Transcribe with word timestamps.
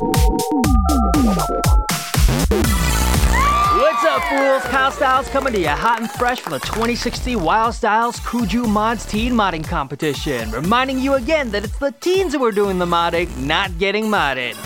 What's 0.00 0.10
up, 4.04 4.22
fools? 4.24 4.62
Kyle 4.64 4.90
Styles 4.90 5.28
coming 5.28 5.52
to 5.52 5.60
you 5.60 5.68
hot 5.68 6.00
and 6.00 6.10
fresh 6.10 6.40
from 6.40 6.52
the 6.52 6.58
2016 6.58 7.40
Wild 7.40 7.76
Styles 7.76 8.18
Kuju 8.18 8.68
Mods 8.68 9.06
Teen 9.06 9.34
Modding 9.34 9.62
Competition. 9.62 10.50
Reminding 10.50 10.98
you 10.98 11.14
again 11.14 11.52
that 11.52 11.62
it's 11.62 11.78
the 11.78 11.92
teens 11.92 12.34
who 12.34 12.44
are 12.44 12.50
doing 12.50 12.80
the 12.80 12.86
modding, 12.86 13.36
not 13.38 13.78
getting 13.78 14.06
modded. 14.06 14.56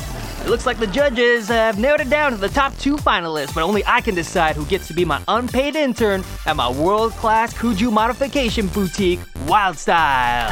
It 0.49 0.51
looks 0.51 0.65
like 0.65 0.79
the 0.79 0.87
judges 0.87 1.49
have 1.49 1.79
narrowed 1.79 2.01
it 2.01 2.09
down 2.09 2.33
to 2.33 2.39
the 2.39 2.49
top 2.49 2.75
two 2.79 2.97
finalists, 2.97 3.55
but 3.55 3.63
only 3.65 3.85
I 3.85 4.01
can 4.01 4.15
decide 4.15 4.57
who 4.57 4.65
gets 4.65 4.89
to 4.89 4.95
be 4.95 5.05
my 5.05 5.21
unpaid 5.29 5.77
intern 5.77 6.25
at 6.47 6.57
my 6.57 6.71
world 6.73 7.13
class 7.13 7.53
Kuju 7.53 7.93
modification 7.93 8.69
boutique, 8.69 9.21
Wild 9.47 9.77
Style. 9.77 10.51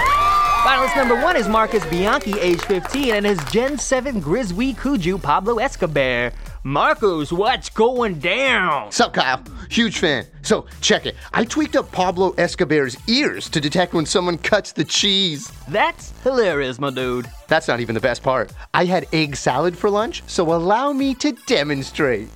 Finalist 0.66 0.96
number 0.96 1.14
one 1.22 1.34
is 1.34 1.48
Marcus 1.48 1.82
Bianchi, 1.86 2.38
age 2.40 2.60
15, 2.64 3.14
and 3.14 3.24
his 3.24 3.42
Gen 3.50 3.78
7 3.78 4.20
Grizzly 4.20 4.74
Kuju 4.74 5.22
Pablo 5.22 5.60
Escobar. 5.60 6.30
Marcos, 6.62 7.32
what's 7.32 7.70
going 7.70 8.18
down? 8.18 8.92
Sup, 8.92 9.14
Kyle? 9.14 9.40
Huge 9.68 9.98
fan. 9.98 10.26
So, 10.42 10.66
check 10.80 11.06
it. 11.06 11.16
I 11.32 11.44
tweaked 11.44 11.76
up 11.76 11.90
Pablo 11.92 12.32
Escobar's 12.32 12.96
ears 13.08 13.48
to 13.50 13.60
detect 13.60 13.94
when 13.94 14.06
someone 14.06 14.38
cuts 14.38 14.72
the 14.72 14.84
cheese. 14.84 15.50
That's 15.68 16.12
hilarious, 16.22 16.78
my 16.78 16.90
dude. 16.90 17.26
That's 17.48 17.68
not 17.68 17.80
even 17.80 17.94
the 17.94 18.00
best 18.00 18.22
part. 18.22 18.52
I 18.74 18.84
had 18.84 19.06
egg 19.12 19.36
salad 19.36 19.76
for 19.76 19.90
lunch, 19.90 20.22
so 20.26 20.54
allow 20.54 20.92
me 20.92 21.14
to 21.16 21.32
demonstrate. 21.46 22.28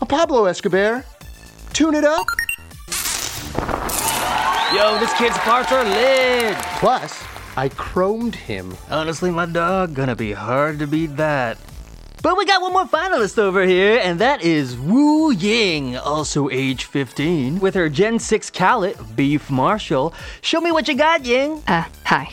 A 0.00 0.06
Pablo 0.06 0.46
Escobar, 0.46 1.04
tune 1.72 1.94
it 1.94 2.04
up. 2.04 2.26
Yo, 4.74 4.98
this 4.98 5.12
kid's 5.14 5.36
farts 5.38 5.72
are 5.72 5.84
lit. 5.84 6.56
Plus, 6.78 7.22
I 7.56 7.70
chromed 7.70 8.34
him. 8.34 8.76
Honestly, 8.90 9.30
my 9.30 9.46
dog, 9.46 9.94
gonna 9.94 10.14
be 10.14 10.32
hard 10.32 10.78
to 10.80 10.86
beat 10.86 11.16
that. 11.16 11.58
But 12.20 12.36
we 12.36 12.44
got 12.46 12.60
one 12.60 12.72
more 12.72 12.84
finalist 12.86 13.38
over 13.38 13.62
here, 13.62 14.00
and 14.02 14.18
that 14.18 14.42
is 14.42 14.76
Wu 14.76 15.30
Ying, 15.30 15.96
also 15.96 16.48
age 16.50 16.84
15, 16.84 17.60
with 17.60 17.74
her 17.74 17.88
Gen 17.88 18.18
6 18.18 18.50
Callet, 18.50 18.96
Beef 19.14 19.48
Marshall. 19.50 20.12
Show 20.40 20.60
me 20.60 20.72
what 20.72 20.88
you 20.88 20.96
got, 20.96 21.24
Ying. 21.24 21.62
Uh, 21.68 21.84
hi. 22.04 22.30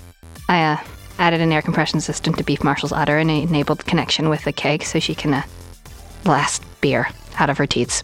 I, 0.49 0.63
uh, 0.63 0.77
added 1.19 1.39
an 1.39 1.51
air 1.51 1.61
compression 1.61 2.01
system 2.01 2.33
to 2.33 2.43
Beef 2.43 2.63
Marshall's 2.63 2.91
udder 2.91 3.19
and 3.19 3.29
enabled 3.29 3.85
connection 3.85 4.27
with 4.27 4.43
the 4.43 4.51
keg 4.51 4.83
so 4.83 4.99
she 4.99 5.13
can, 5.13 5.33
uh, 5.35 5.43
blast 6.23 6.63
beer 6.81 7.07
out 7.37 7.51
of 7.51 7.57
her 7.57 7.67
teats. 7.67 8.01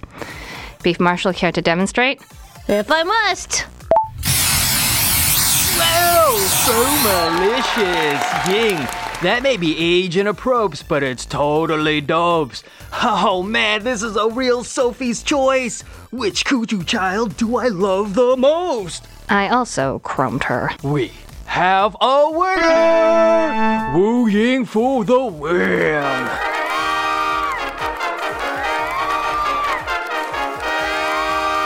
Beef 0.84 1.00
Marshall, 1.00 1.34
care 1.34 1.52
to 1.52 1.62
demonstrate? 1.62 2.22
If 2.68 2.92
I 2.92 3.04
must. 3.04 3.66
Wow, 5.78 6.38
so 6.64 6.76
malicious. 7.04 8.22
Ying, 8.48 8.88
that 9.22 9.44
may 9.44 9.58
be 9.58 9.78
age 9.78 10.18
inappropriate, 10.18 10.84
but 10.88 11.04
it's 11.04 11.26
totally 11.26 12.02
dopes. 12.02 12.64
Oh 12.92 13.44
man, 13.44 13.84
this 13.84 14.02
is 14.02 14.16
a 14.16 14.30
real 14.30 14.64
Sophie's 14.64 15.24
choice. 15.24 15.82
Which 16.12 16.46
Kuju 16.46 16.86
child 16.86 17.38
do 17.38 17.58
I 17.58 17.68
love 17.68 18.16
the 18.16 18.36
most? 18.36 19.08
I 19.30 19.48
also 19.50 20.00
chromed 20.00 20.44
her. 20.44 20.72
We 20.84 21.12
have 21.46 21.96
a 22.02 22.32
winner! 22.32 23.94
Wu 23.96 24.28
Ying 24.28 24.66
for 24.66 25.04
the 25.04 25.24
win! 25.24 26.30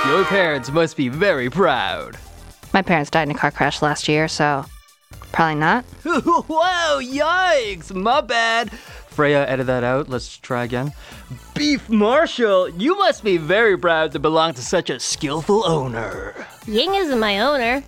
Your 0.08 0.24
parents 0.26 0.72
must 0.72 0.96
be 0.96 1.10
very 1.10 1.50
proud. 1.50 2.18
My 2.74 2.82
parents 2.82 3.10
died 3.10 3.30
in 3.30 3.36
a 3.36 3.38
car 3.38 3.52
crash 3.52 3.82
last 3.82 4.08
year, 4.08 4.28
so 4.28 4.66
probably 5.32 5.56
not. 5.56 5.84
Whoa, 6.04 7.00
yikes! 7.02 7.94
My 7.94 8.22
bad. 8.22 8.72
Freya, 9.10 9.48
edit 9.48 9.68
that 9.68 9.84
out. 9.84 10.10
Let's 10.10 10.38
try 10.38 10.64
again. 10.66 10.92
Beef 11.54 11.88
Marshall, 11.90 12.70
you 12.70 12.98
must 12.98 13.24
be 13.24 13.38
very 13.38 13.78
proud 13.78 14.12
to 14.12 14.20
belong 14.20 14.54
to 14.56 14.62
such 14.62 14.90
a 14.90 15.00
skillful 15.00 15.66
owner. 15.66 16.36
Ying 16.68 16.96
isn't 16.96 17.20
my 17.20 17.40
owner. 17.40 17.82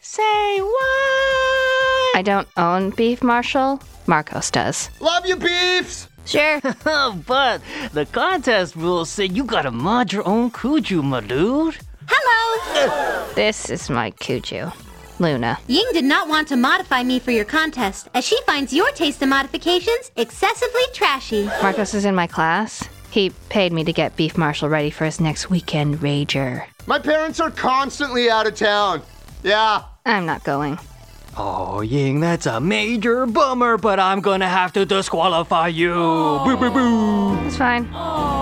Say 0.00 0.60
what? 0.60 2.16
I 2.16 2.22
don't 2.22 2.48
own 2.56 2.90
Beef 2.90 3.22
Marshall. 3.22 3.80
Marcos 4.06 4.50
does. 4.50 4.90
Love 5.00 5.26
you, 5.26 5.36
beefs! 5.36 6.08
Sure. 6.26 6.60
Oh, 6.86 7.18
but 7.26 7.60
the 7.92 8.04
contest 8.06 8.76
rules 8.76 9.08
say 9.10 9.24
you 9.24 9.44
gotta 9.44 9.70
mod 9.70 10.12
your 10.12 10.26
own 10.28 10.50
Kuju, 10.50 11.02
my 11.02 11.20
dude. 11.20 11.78
Hello! 12.06 13.30
This 13.34 13.70
is 13.70 13.90
my 13.90 14.10
Kuju. 14.12 14.72
Luna. 15.18 15.58
Ying 15.66 15.88
did 15.92 16.04
not 16.04 16.28
want 16.28 16.48
to 16.48 16.56
modify 16.56 17.02
me 17.02 17.18
for 17.18 17.30
your 17.30 17.44
contest, 17.44 18.08
as 18.14 18.24
she 18.24 18.40
finds 18.46 18.72
your 18.72 18.90
taste 18.90 19.22
in 19.22 19.28
modifications 19.28 20.10
excessively 20.16 20.82
trashy. 20.92 21.44
Marcos 21.62 21.94
is 21.94 22.04
in 22.04 22.14
my 22.14 22.26
class. 22.26 22.88
He 23.10 23.30
paid 23.48 23.72
me 23.72 23.84
to 23.84 23.92
get 23.92 24.16
Beef 24.16 24.36
Marshall 24.36 24.68
ready 24.68 24.90
for 24.90 25.04
his 25.04 25.20
next 25.20 25.48
weekend 25.48 26.00
rager. 26.00 26.64
My 26.86 26.98
parents 26.98 27.38
are 27.38 27.50
constantly 27.50 28.28
out 28.28 28.46
of 28.46 28.56
town. 28.56 29.02
Yeah. 29.42 29.82
I'm 30.04 30.26
not 30.26 30.42
going. 30.44 30.78
Oh, 31.36 31.80
Ying, 31.80 32.20
that's 32.20 32.46
a 32.46 32.60
major 32.60 33.26
bummer, 33.26 33.76
but 33.76 33.98
I'm 33.98 34.20
gonna 34.20 34.48
have 34.48 34.72
to 34.74 34.86
disqualify 34.86 35.68
you. 35.68 35.92
Boo, 35.92 36.56
boo, 36.56 36.70
boo. 36.70 37.46
It's 37.46 37.56
fine. 37.56 37.90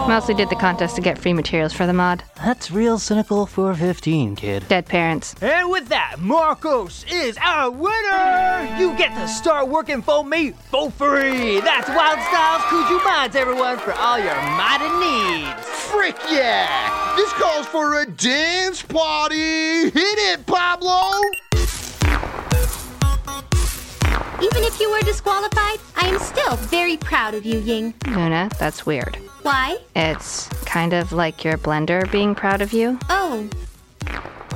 Mostly 0.09 0.35
did 0.35 0.51
the 0.51 0.57
contest 0.57 0.97
to 0.97 1.01
get 1.01 1.17
free 1.17 1.33
materials 1.33 1.73
for 1.73 1.87
the 1.87 1.93
mod. 1.95 2.23
That's 2.37 2.71
real 2.71 2.99
cynical 2.99 3.47
for 3.47 3.75
15, 3.75 4.37
kid. 4.37 4.69
Dead 4.69 4.85
parents. 4.85 5.35
And 5.41 5.71
with 5.71 5.89
that, 5.89 6.17
Marcos 6.19 7.05
is 7.11 7.39
our 7.41 7.71
winner! 7.71 8.77
You 8.79 8.95
get 8.99 9.15
to 9.15 9.27
start 9.27 9.69
working 9.69 10.03
for 10.03 10.25
me 10.25 10.51
for 10.51 10.91
free! 10.91 11.61
That's 11.61 11.89
Wild 11.89 12.19
Styles 12.21 12.63
Kuju 12.65 13.03
Mods, 13.05 13.37
everyone, 13.37 13.79
for 13.79 13.93
all 13.93 14.19
your 14.19 14.35
modding 14.35 15.01
needs! 15.01 15.67
Frick 15.67 16.17
yeah! 16.31 17.15
This 17.17 17.33
calls 17.35 17.67
for 17.67 18.03
a 18.03 18.07
dance 18.07 18.83
party! 18.83 19.91
Hit 19.91 19.95
it, 19.95 20.45
Pablo! 20.47 21.21
Even 24.43 24.65
if 24.65 24.81
you 24.81 24.91
were 24.91 25.01
disqualified, 25.03 25.79
I 25.97 26.09
am 26.09 26.19
still 26.19 26.57
very 26.57 26.97
proud 26.97 27.35
of 27.35 27.47
you, 27.47 27.61
Ying. 27.61 27.95
Luna, 28.09 28.51
that's 28.59 28.85
weird. 28.85 29.15
Why? 29.43 29.79
It's 29.95 30.49
kind 30.65 30.93
of 30.93 31.13
like 31.13 31.45
your 31.45 31.57
blender 31.57 32.11
being 32.11 32.35
proud 32.35 32.61
of 32.61 32.73
you. 32.73 32.99
Oh. 33.09 33.49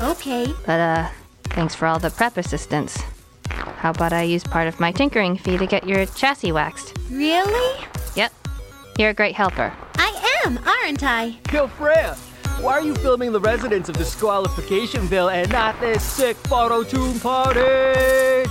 Okay. 0.02 0.52
But, 0.66 0.80
uh, 0.80 1.08
thanks 1.44 1.76
for 1.76 1.86
all 1.86 2.00
the 2.00 2.10
prep 2.10 2.36
assistance. 2.36 3.00
How 3.48 3.90
about 3.90 4.12
I 4.12 4.22
use 4.22 4.42
part 4.42 4.66
of 4.66 4.80
my 4.80 4.90
tinkering 4.90 5.36
fee 5.38 5.56
to 5.56 5.66
get 5.66 5.86
your 5.86 6.04
chassis 6.06 6.50
waxed? 6.50 6.98
Really? 7.08 7.84
Yep. 8.16 8.32
You're 8.98 9.10
a 9.10 9.14
great 9.14 9.36
helper. 9.36 9.72
I 9.98 10.40
am, 10.44 10.58
aren't 10.66 11.04
I? 11.04 11.36
Yo, 11.52 11.68
Freya, 11.68 12.14
why 12.60 12.72
are 12.72 12.82
you 12.82 12.96
filming 12.96 13.30
the 13.30 13.40
residents 13.40 13.88
of 13.88 13.94
Disqualificationville 13.94 15.32
and 15.32 15.52
not 15.52 15.78
this 15.78 16.02
sick 16.02 16.36
photo 16.38 16.82
tune 16.82 17.20
party? 17.20 17.60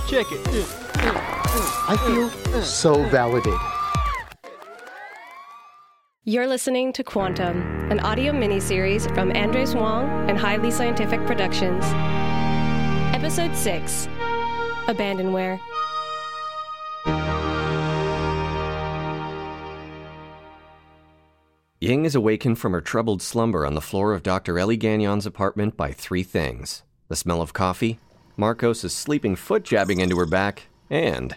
Check 0.08 0.26
it. 0.30 0.85
I 1.08 1.96
feel 2.04 2.62
so 2.62 3.02
validated. 3.08 3.58
You're 6.24 6.48
listening 6.48 6.92
to 6.94 7.04
Kwantum, 7.04 7.90
an 7.92 8.00
audio 8.00 8.32
miniseries 8.32 9.12
from 9.14 9.30
Andres 9.30 9.76
Wong 9.76 10.28
and 10.28 10.36
Highly 10.36 10.72
Scientific 10.72 11.24
Productions. 11.24 11.84
Episode 13.14 13.54
6 13.54 14.08
Abandonware. 14.86 15.60
Ying 21.78 22.04
is 22.04 22.16
awakened 22.16 22.58
from 22.58 22.72
her 22.72 22.80
troubled 22.80 23.22
slumber 23.22 23.64
on 23.64 23.74
the 23.74 23.80
floor 23.80 24.12
of 24.12 24.24
Dr. 24.24 24.58
Ellie 24.58 24.76
Gagnon's 24.76 25.26
apartment 25.26 25.76
by 25.76 25.92
three 25.92 26.24
things 26.24 26.82
the 27.08 27.14
smell 27.14 27.40
of 27.40 27.52
coffee, 27.52 28.00
Marcos' 28.36 28.92
sleeping 28.92 29.36
foot 29.36 29.62
jabbing 29.62 30.00
into 30.00 30.18
her 30.18 30.26
back, 30.26 30.64
and 30.90 31.36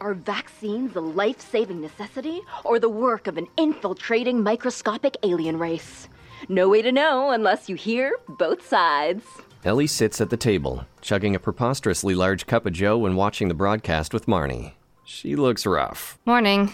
Are 0.00 0.14
vaccines 0.14 0.94
a 0.96 1.00
life 1.00 1.40
saving 1.40 1.80
necessity 1.80 2.40
or 2.64 2.78
the 2.78 2.88
work 2.88 3.26
of 3.26 3.36
an 3.38 3.46
infiltrating 3.56 4.42
microscopic 4.42 5.16
alien 5.22 5.58
race? 5.58 6.08
No 6.48 6.68
way 6.68 6.82
to 6.82 6.92
know 6.92 7.30
unless 7.30 7.68
you 7.68 7.76
hear 7.76 8.12
both 8.28 8.66
sides. 8.66 9.24
Ellie 9.64 9.86
sits 9.86 10.20
at 10.20 10.30
the 10.30 10.36
table, 10.36 10.86
chugging 11.00 11.34
a 11.34 11.40
preposterously 11.40 12.14
large 12.14 12.46
cup 12.46 12.66
of 12.66 12.72
joe 12.72 13.04
and 13.06 13.16
watching 13.16 13.48
the 13.48 13.54
broadcast 13.54 14.12
with 14.14 14.26
Marnie. 14.26 14.74
She 15.04 15.34
looks 15.34 15.66
rough. 15.66 16.18
Morning. 16.26 16.72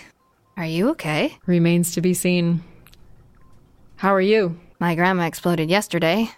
Are 0.56 0.66
you 0.66 0.90
okay? 0.90 1.38
Remains 1.46 1.94
to 1.94 2.00
be 2.00 2.12
seen. 2.12 2.62
How 3.96 4.12
are 4.12 4.20
you? 4.20 4.58
My 4.80 4.94
grandma 4.94 5.24
exploded 5.26 5.70
yesterday, 5.70 6.28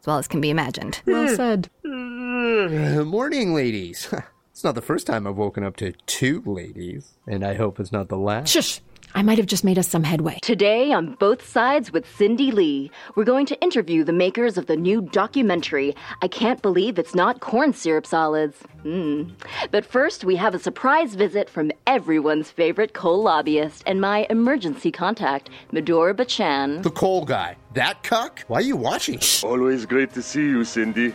as 0.00 0.06
well 0.06 0.18
as 0.18 0.28
can 0.28 0.40
be 0.40 0.48
imagined. 0.50 1.02
Well 1.06 1.34
said. 1.34 1.68
Morning, 1.84 3.52
ladies. 3.52 4.08
It's 4.60 4.64
not 4.66 4.74
the 4.74 4.82
first 4.82 5.06
time 5.06 5.26
I've 5.26 5.38
woken 5.38 5.64
up 5.64 5.76
to 5.76 5.92
two 6.04 6.42
ladies, 6.44 7.14
and 7.26 7.46
I 7.46 7.54
hope 7.54 7.80
it's 7.80 7.92
not 7.92 8.10
the 8.10 8.18
last. 8.18 8.50
Shush! 8.50 8.82
I 9.14 9.22
might 9.22 9.38
have 9.38 9.46
just 9.46 9.64
made 9.64 9.78
us 9.78 9.88
some 9.88 10.04
headway. 10.04 10.38
Today 10.42 10.92
on 10.92 11.14
Both 11.14 11.48
Sides 11.48 11.90
with 11.94 12.06
Cindy 12.14 12.50
Lee, 12.50 12.90
we're 13.16 13.24
going 13.24 13.46
to 13.46 13.58
interview 13.62 14.04
the 14.04 14.12
makers 14.12 14.58
of 14.58 14.66
the 14.66 14.76
new 14.76 15.00
documentary, 15.00 15.96
I 16.20 16.28
Can't 16.28 16.60
Believe 16.60 16.98
It's 16.98 17.14
Not 17.14 17.40
Corn 17.40 17.72
Syrup 17.72 18.04
Solids. 18.04 18.58
Hmm. 18.82 19.30
But 19.70 19.86
first, 19.86 20.24
we 20.24 20.36
have 20.36 20.54
a 20.54 20.58
surprise 20.58 21.14
visit 21.14 21.48
from 21.48 21.72
everyone's 21.86 22.50
favorite 22.50 22.92
coal 22.92 23.22
lobbyist 23.22 23.82
and 23.86 23.98
my 23.98 24.26
emergency 24.28 24.92
contact, 24.92 25.48
Medora 25.72 26.12
Bachan. 26.12 26.82
The 26.82 26.90
coal 26.90 27.24
guy. 27.24 27.56
That 27.72 28.02
cuck? 28.02 28.44
Why 28.48 28.58
are 28.58 28.60
you 28.60 28.76
watching? 28.76 29.20
Always 29.42 29.86
great 29.86 30.12
to 30.12 30.20
see 30.20 30.42
you, 30.42 30.64
Cindy. 30.64 31.14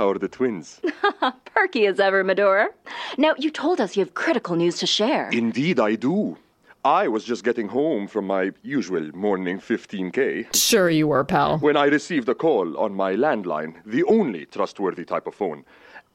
How 0.00 0.08
are 0.08 0.18
the 0.18 0.28
twins? 0.28 0.80
Perky 1.54 1.84
as 1.84 2.00
ever, 2.00 2.24
Medora. 2.24 2.70
Now, 3.18 3.34
you 3.36 3.50
told 3.50 3.82
us 3.82 3.98
you 3.98 4.02
have 4.02 4.14
critical 4.14 4.56
news 4.56 4.78
to 4.78 4.86
share. 4.86 5.28
Indeed, 5.30 5.78
I 5.78 5.94
do. 5.94 6.38
I 6.82 7.06
was 7.06 7.22
just 7.22 7.44
getting 7.44 7.68
home 7.68 8.08
from 8.08 8.26
my 8.26 8.52
usual 8.62 9.10
morning 9.14 9.58
15K 9.58 10.56
Sure 10.56 10.88
you 10.88 11.06
were, 11.08 11.22
pal. 11.22 11.58
when 11.58 11.76
I 11.76 11.84
received 11.84 12.30
a 12.30 12.34
call 12.34 12.78
on 12.78 12.94
my 12.94 13.12
landline, 13.14 13.74
the 13.84 14.02
only 14.04 14.46
trustworthy 14.46 15.04
type 15.04 15.26
of 15.26 15.34
phone. 15.34 15.66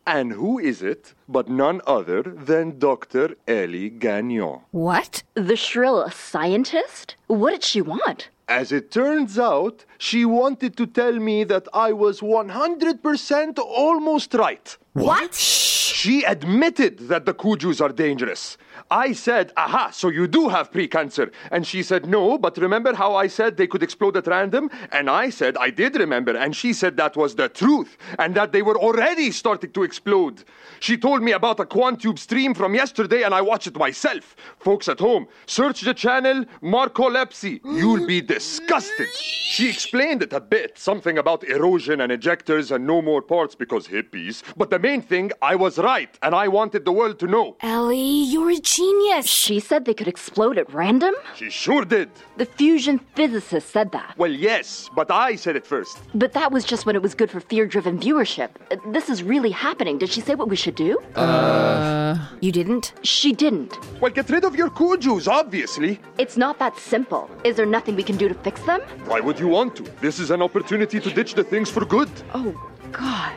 And 0.07 0.31
who 0.31 0.57
is 0.57 0.81
it 0.81 1.13
but 1.29 1.47
none 1.47 1.79
other 1.85 2.23
than 2.23 2.79
Dr. 2.79 3.35
Ellie 3.47 3.91
Gagnon? 3.91 4.61
What? 4.71 5.21
The 5.35 5.55
shrill 5.55 6.09
scientist? 6.09 7.15
What 7.27 7.51
did 7.51 7.63
she 7.63 7.81
want? 7.81 8.29
As 8.47 8.71
it 8.71 8.91
turns 8.91 9.39
out, 9.39 9.85
she 9.97 10.23
wanted 10.23 10.77
to 10.77 10.85
tell 10.85 11.13
me 11.13 11.43
that 11.45 11.67
I 11.73 11.93
was 11.93 12.21
100% 12.21 13.57
almost 13.57 14.33
right. 14.35 14.77
What? 14.93 15.33
She 15.33 16.23
admitted 16.23 16.99
that 17.07 17.25
the 17.25 17.33
Kujus 17.33 17.81
are 17.81 17.89
dangerous. 17.89 18.57
I 18.91 19.13
said, 19.13 19.51
aha, 19.57 19.89
so 19.91 20.09
you 20.09 20.27
do 20.27 20.49
have 20.49 20.71
precancer. 20.71 21.31
And 21.51 21.65
she 21.65 21.83
said, 21.83 22.05
no, 22.05 22.37
but 22.37 22.57
remember 22.57 22.93
how 22.93 23.15
I 23.15 23.27
said 23.27 23.57
they 23.57 23.67
could 23.67 23.83
explode 23.83 24.17
at 24.17 24.27
random? 24.27 24.69
And 24.91 25.09
I 25.09 25.29
said, 25.29 25.57
I 25.57 25.69
did 25.69 25.95
remember. 25.95 26.35
And 26.35 26.55
she 26.55 26.73
said 26.73 26.97
that 26.97 27.15
was 27.15 27.35
the 27.35 27.49
truth 27.49 27.97
and 28.19 28.35
that 28.35 28.51
they 28.51 28.61
were 28.61 28.77
already 28.77 29.31
starting 29.31 29.71
to 29.71 29.83
explode. 29.83 30.43
She 30.79 30.97
told 30.97 31.23
me 31.23 31.31
about 31.31 31.59
a 31.59 31.65
Quantube 31.65 32.19
stream 32.19 32.53
from 32.53 32.75
yesterday 32.75 33.23
and 33.23 33.33
I 33.33 33.41
watched 33.41 33.67
it 33.67 33.77
myself. 33.77 34.35
Folks 34.59 34.87
at 34.87 34.99
home, 34.99 35.27
search 35.45 35.81
the 35.81 35.93
channel 35.93 36.45
Marcolepsy. 36.61 37.61
You'll 37.63 38.05
be 38.05 38.21
disgusted. 38.21 39.07
She 39.15 39.69
explained 39.69 40.21
it 40.21 40.33
a 40.33 40.41
bit, 40.41 40.77
something 40.77 41.17
about 41.17 41.43
erosion 41.43 42.01
and 42.01 42.11
ejectors 42.11 42.71
and 42.71 42.85
no 42.85 43.01
more 43.01 43.21
parts 43.21 43.55
because 43.55 43.87
hippies. 43.87 44.43
But 44.57 44.69
the 44.69 44.79
main 44.79 45.01
thing, 45.01 45.31
I 45.41 45.55
was 45.55 45.77
right 45.77 46.17
and 46.21 46.35
I 46.35 46.47
wanted 46.47 46.85
the 46.85 46.91
world 46.91 47.19
to 47.19 47.27
know. 47.27 47.57
Ellie, 47.61 48.23
you're 48.23 48.51
genius. 48.65 49.27
She 49.27 49.59
said 49.59 49.85
they 49.85 49.93
could 49.93 50.07
explode 50.07 50.57
at 50.57 50.71
random? 50.73 51.13
She 51.35 51.49
sure 51.49 51.85
did. 51.85 52.09
The 52.37 52.45
fusion 52.45 52.99
physicist 53.15 53.69
said 53.69 53.91
that. 53.91 54.15
Well, 54.17 54.31
yes, 54.31 54.89
but 54.95 55.11
I 55.11 55.35
said 55.35 55.55
it 55.55 55.65
first. 55.65 55.99
But 56.15 56.33
that 56.33 56.51
was 56.51 56.65
just 56.65 56.85
when 56.85 56.95
it 56.95 57.01
was 57.01 57.13
good 57.15 57.29
for 57.31 57.39
fear 57.39 57.65
driven 57.67 57.99
viewership. 57.99 58.49
This 58.91 59.09
is 59.09 59.23
really 59.23 59.51
happening. 59.51 59.97
Did 59.99 60.09
she 60.09 60.19
say 60.21 60.35
what 60.35 60.49
we 60.49 60.55
should 60.55 60.75
do? 60.75 60.99
Uh. 61.15 62.17
You 62.41 62.51
didn't? 62.51 62.93
She 63.03 63.31
didn't. 63.31 63.77
Well, 64.01 64.11
get 64.11 64.29
rid 64.29 64.43
of 64.43 64.55
your 64.55 64.69
Kujus, 64.69 65.27
obviously. 65.27 65.99
It's 66.17 66.37
not 66.37 66.59
that 66.59 66.77
simple. 66.77 67.29
Is 67.43 67.55
there 67.55 67.65
nothing 67.65 67.95
we 67.95 68.03
can 68.03 68.17
do 68.17 68.27
to 68.27 68.33
fix 68.35 68.61
them? 68.63 68.81
Why 69.05 69.19
would 69.19 69.39
you 69.39 69.47
want 69.47 69.75
to? 69.77 69.83
This 70.01 70.19
is 70.19 70.31
an 70.31 70.41
opportunity 70.41 70.99
to 70.99 71.09
ditch 71.11 71.35
the 71.35 71.43
things 71.43 71.69
for 71.69 71.85
good. 71.85 72.09
Oh, 72.33 72.51
God. 72.91 73.33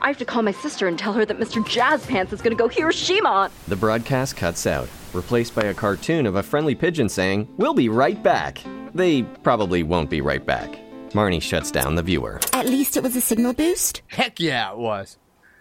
I 0.00 0.08
have 0.08 0.18
to 0.18 0.24
call 0.24 0.42
my 0.42 0.52
sister 0.52 0.86
and 0.86 0.98
tell 0.98 1.12
her 1.12 1.24
that 1.24 1.38
Mr. 1.38 1.66
Jazz 1.66 2.04
Pants 2.06 2.32
is 2.32 2.40
going 2.40 2.56
to 2.56 2.60
go 2.62 2.68
Hiroshima. 2.68 3.50
the 3.66 3.76
broadcast 3.76 4.36
cuts 4.36 4.66
out, 4.66 4.88
replaced 5.12 5.54
by 5.54 5.62
a 5.62 5.74
cartoon 5.74 6.26
of 6.26 6.36
a 6.36 6.42
friendly 6.42 6.74
pigeon 6.74 7.08
saying, 7.08 7.48
We'll 7.56 7.74
be 7.74 7.88
right 7.88 8.20
back. 8.22 8.62
They 8.94 9.22
probably 9.22 9.82
won't 9.82 10.10
be 10.10 10.20
right 10.20 10.44
back. 10.44 10.78
Marnie 11.10 11.40
shuts 11.42 11.70
down 11.70 11.94
the 11.94 12.02
viewer. 12.02 12.40
At 12.52 12.66
least 12.66 12.96
it 12.96 13.02
was 13.02 13.16
a 13.16 13.20
signal 13.20 13.54
boost. 13.54 14.02
Heck 14.08 14.38
yeah, 14.40 14.72
it 14.72 14.78
was. 14.78 15.18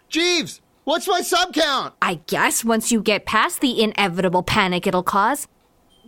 Jeeves, 0.09 0.61
what's 0.83 1.07
my 1.07 1.21
sub 1.21 1.53
count? 1.53 1.93
I 2.01 2.15
guess 2.27 2.63
once 2.65 2.91
you 2.91 3.01
get 3.01 3.25
past 3.25 3.61
the 3.61 3.81
inevitable 3.81 4.43
panic 4.43 4.85
it'll 4.87 5.03
cause. 5.03 5.47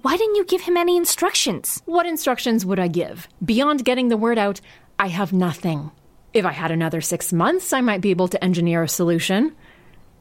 Why 0.01 0.15
didn't 0.15 0.35
you 0.35 0.45
give 0.45 0.61
him 0.61 0.77
any 0.77 0.95
instructions? 0.95 1.81
What 1.85 2.05
instructions 2.05 2.65
would 2.65 2.79
I 2.79 2.87
give? 2.87 3.27
Beyond 3.43 3.83
getting 3.83 4.07
the 4.07 4.15
word 4.17 4.37
out, 4.37 4.61
I 4.97 5.07
have 5.07 5.33
nothing. 5.33 5.91
If 6.33 6.45
I 6.45 6.51
had 6.51 6.71
another 6.71 7.01
six 7.01 7.33
months, 7.33 7.73
I 7.73 7.81
might 7.81 8.01
be 8.01 8.11
able 8.11 8.27
to 8.27 8.43
engineer 8.43 8.83
a 8.83 8.87
solution. 8.87 9.55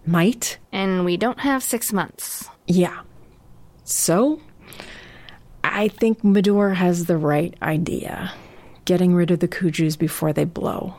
Might. 0.06 0.58
And 0.72 1.04
we 1.04 1.16
don't 1.16 1.40
have 1.40 1.62
six 1.62 1.92
months. 1.92 2.48
Yeah. 2.66 3.00
So, 3.84 4.40
I 5.62 5.88
think 5.88 6.24
Medor 6.24 6.70
has 6.70 7.04
the 7.04 7.16
right 7.18 7.54
idea. 7.60 8.32
Getting 8.84 9.14
rid 9.14 9.30
of 9.30 9.40
the 9.40 9.48
Kujus 9.48 9.98
before 9.98 10.32
they 10.32 10.44
blow. 10.44 10.94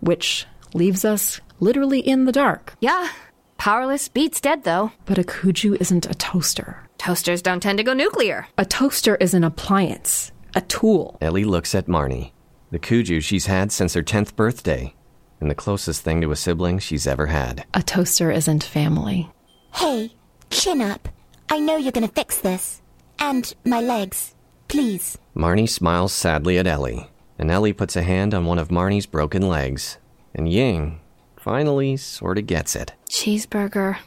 Which 0.00 0.46
leaves 0.74 1.04
us 1.04 1.40
literally 1.60 2.00
in 2.00 2.26
the 2.26 2.32
dark. 2.32 2.74
Yeah. 2.80 3.08
Powerless 3.56 4.08
beats 4.08 4.40
dead, 4.40 4.64
though. 4.64 4.92
But 5.06 5.18
a 5.18 5.22
Kuju 5.22 5.80
isn't 5.80 6.10
a 6.10 6.14
toaster. 6.14 6.78
Toasters 6.98 7.42
don't 7.42 7.60
tend 7.60 7.78
to 7.78 7.84
go 7.84 7.94
nuclear. 7.94 8.46
A 8.58 8.64
toaster 8.64 9.16
is 9.16 9.34
an 9.34 9.44
appliance, 9.44 10.30
a 10.54 10.60
tool. 10.60 11.16
Ellie 11.20 11.44
looks 11.44 11.74
at 11.74 11.86
Marnie, 11.86 12.32
the 12.72 12.78
Kuju 12.78 13.22
she's 13.22 13.46
had 13.46 13.70
since 13.70 13.92
her 13.92 14.02
10th 14.02 14.34
birthday, 14.34 14.94
and 15.40 15.50
the 15.50 15.54
closest 15.54 16.02
thing 16.02 16.22
to 16.22 16.32
a 16.32 16.36
sibling 16.36 16.78
she's 16.78 17.06
ever 17.06 17.26
had. 17.26 17.66
A 17.74 17.82
toaster 17.82 18.30
isn't 18.30 18.64
family. 18.64 19.30
Hey, 19.74 20.14
chin 20.50 20.80
up. 20.80 21.08
I 21.50 21.60
know 21.60 21.76
you're 21.76 21.92
gonna 21.92 22.08
fix 22.08 22.38
this. 22.38 22.80
And 23.18 23.54
my 23.64 23.80
legs. 23.80 24.34
Please. 24.68 25.18
Marnie 25.36 25.68
smiles 25.68 26.14
sadly 26.14 26.56
at 26.58 26.66
Ellie, 26.66 27.10
and 27.38 27.50
Ellie 27.50 27.74
puts 27.74 27.94
a 27.94 28.02
hand 28.02 28.32
on 28.32 28.46
one 28.46 28.58
of 28.58 28.68
Marnie's 28.68 29.04
broken 29.06 29.46
legs, 29.46 29.98
and 30.34 30.50
Ying 30.50 30.98
finally 31.36 31.98
sorta 31.98 32.40
gets 32.40 32.74
it. 32.74 32.94
Cheeseburger. 33.10 33.98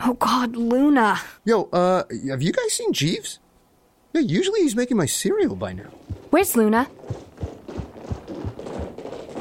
Oh 0.00 0.14
god, 0.14 0.54
Luna. 0.54 1.20
Yo, 1.44 1.64
uh, 1.72 2.04
have 2.28 2.42
you 2.42 2.52
guys 2.52 2.72
seen 2.72 2.92
Jeeves? 2.92 3.40
Yeah, 4.12 4.20
usually 4.20 4.60
he's 4.60 4.76
making 4.76 4.96
my 4.96 5.06
cereal 5.06 5.56
by 5.56 5.72
now. 5.72 5.90
Where's 6.30 6.54
Luna? 6.54 6.88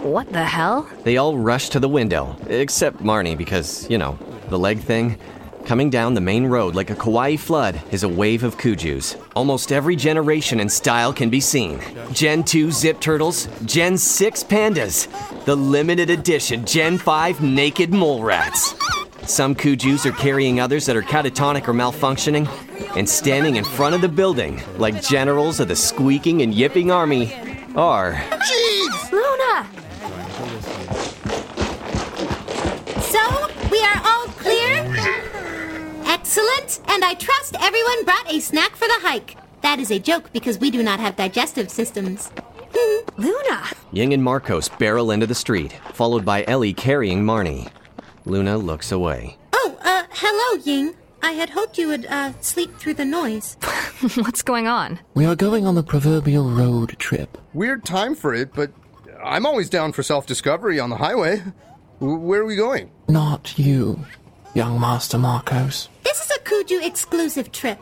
What 0.02 0.34
the 0.34 0.44
hell? 0.44 0.90
They 1.04 1.18
all 1.18 1.38
rush 1.38 1.70
to 1.70 1.80
the 1.80 1.88
window, 1.88 2.36
except 2.48 3.04
Marnie 3.04 3.38
because, 3.38 3.88
you 3.88 4.00
know, 4.00 4.18
the 4.50 4.58
leg 4.58 4.80
thing. 4.80 5.20
Coming 5.66 5.92
down 5.92 6.16
the 6.16 6.22
main 6.22 6.48
road 6.48 6.74
like 6.74 6.90
a 6.90 6.96
Kauai 6.96 7.36
flood 7.36 7.80
is 7.92 8.02
a 8.02 8.10
wave 8.10 8.44
of 8.44 8.58
Kujus. 8.58 9.16
Almost 9.36 9.72
every 9.72 9.96
generation 9.96 10.60
and 10.60 10.72
style 10.72 11.14
can 11.14 11.30
be 11.30 11.40
seen. 11.40 11.80
Gen 12.14 12.44
2 12.44 12.72
Zip 12.72 13.00
Turtles, 13.00 13.48
Gen 13.66 13.96
6 13.96 14.44
Pandas, 14.46 15.08
the 15.46 15.56
limited 15.56 16.10
edition 16.10 16.66
Gen 16.66 16.98
5 16.98 17.42
Naked 17.42 17.94
Mole 17.94 18.24
Rats. 18.24 18.74
Some 19.28 19.54
Kujus 19.54 20.08
are 20.08 20.14
carrying 20.14 20.60
others 20.60 20.88
that 20.88 20.96
are 20.96 21.04
catatonic 21.04 21.68
or 21.68 21.74
malfunctioning, 21.74 22.50
and 22.98 23.08
standing 23.08 23.58
in 23.58 23.64
front 23.64 23.94
of 23.94 24.02
the 24.02 24.10
building 24.10 24.64
like 24.80 25.04
generals 25.04 25.60
of 25.60 25.68
the 25.68 25.76
squeaking 25.76 26.42
and 26.42 26.56
yipping 26.56 26.90
army 26.90 27.36
are. 27.76 28.20
Jeeves! 28.50 28.71
Excellent, 36.34 36.80
and 36.90 37.04
I 37.04 37.14
trust 37.16 37.58
everyone 37.60 38.06
brought 38.06 38.32
a 38.32 38.40
snack 38.40 38.78
for 38.78 38.88
the 38.88 39.00
hike. 39.02 39.36
That 39.64 39.80
is 39.80 39.92
a 39.92 40.00
joke 40.00 40.32
because 40.32 40.60
we 40.60 40.72
do 40.72 40.82
not 40.82 41.02
have 41.02 41.18
digestive 41.18 41.70
systems. 41.70 42.32
Luna! 43.18 43.64
Ying 43.92 44.14
and 44.14 44.24
Marcos 44.24 44.70
barrel 44.70 45.12
into 45.12 45.28
the 45.28 45.36
street, 45.36 45.74
followed 45.92 46.24
by 46.24 46.46
Ellie 46.48 46.74
carrying 46.74 47.26
Marnie. 47.26 47.70
Luna 48.24 48.58
looks 48.58 48.94
away. 48.94 49.38
Oh, 49.52 49.78
uh, 49.84 50.04
hello, 50.10 50.64
Ying. 50.64 50.96
I 51.22 51.34
had 51.34 51.50
hoped 51.50 51.78
you 51.78 51.90
would, 51.90 52.06
uh, 52.06 52.32
sleep 52.40 52.78
through 52.78 52.94
the 52.94 53.04
noise. 53.04 53.58
What's 54.16 54.42
going 54.42 54.68
on? 54.68 55.00
We 55.14 55.26
are 55.26 55.36
going 55.36 55.68
on 55.68 55.76
the 55.76 55.84
proverbial 55.84 56.50
road 56.50 56.98
trip. 56.98 57.38
Weird 57.54 57.84
time 57.84 58.16
for 58.16 58.34
it, 58.34 58.54
but 58.54 58.72
I'm 59.22 59.46
always 59.46 59.70
down 59.70 59.92
for 59.92 60.02
self 60.02 60.28
discovery 60.28 60.80
on 60.80 60.92
the 60.92 60.96
highway. 60.96 61.44
Where 62.00 62.40
are 62.40 62.46
we 62.46 62.56
going? 62.56 62.90
Not 63.10 63.60
you, 63.60 64.06
young 64.54 64.80
Master 64.80 65.18
Marcos. 65.18 65.90
This 66.04 66.22
is 66.26 66.32
a 66.32 66.40
Kuju 66.40 66.86
exclusive 66.86 67.52
trip. 67.52 67.80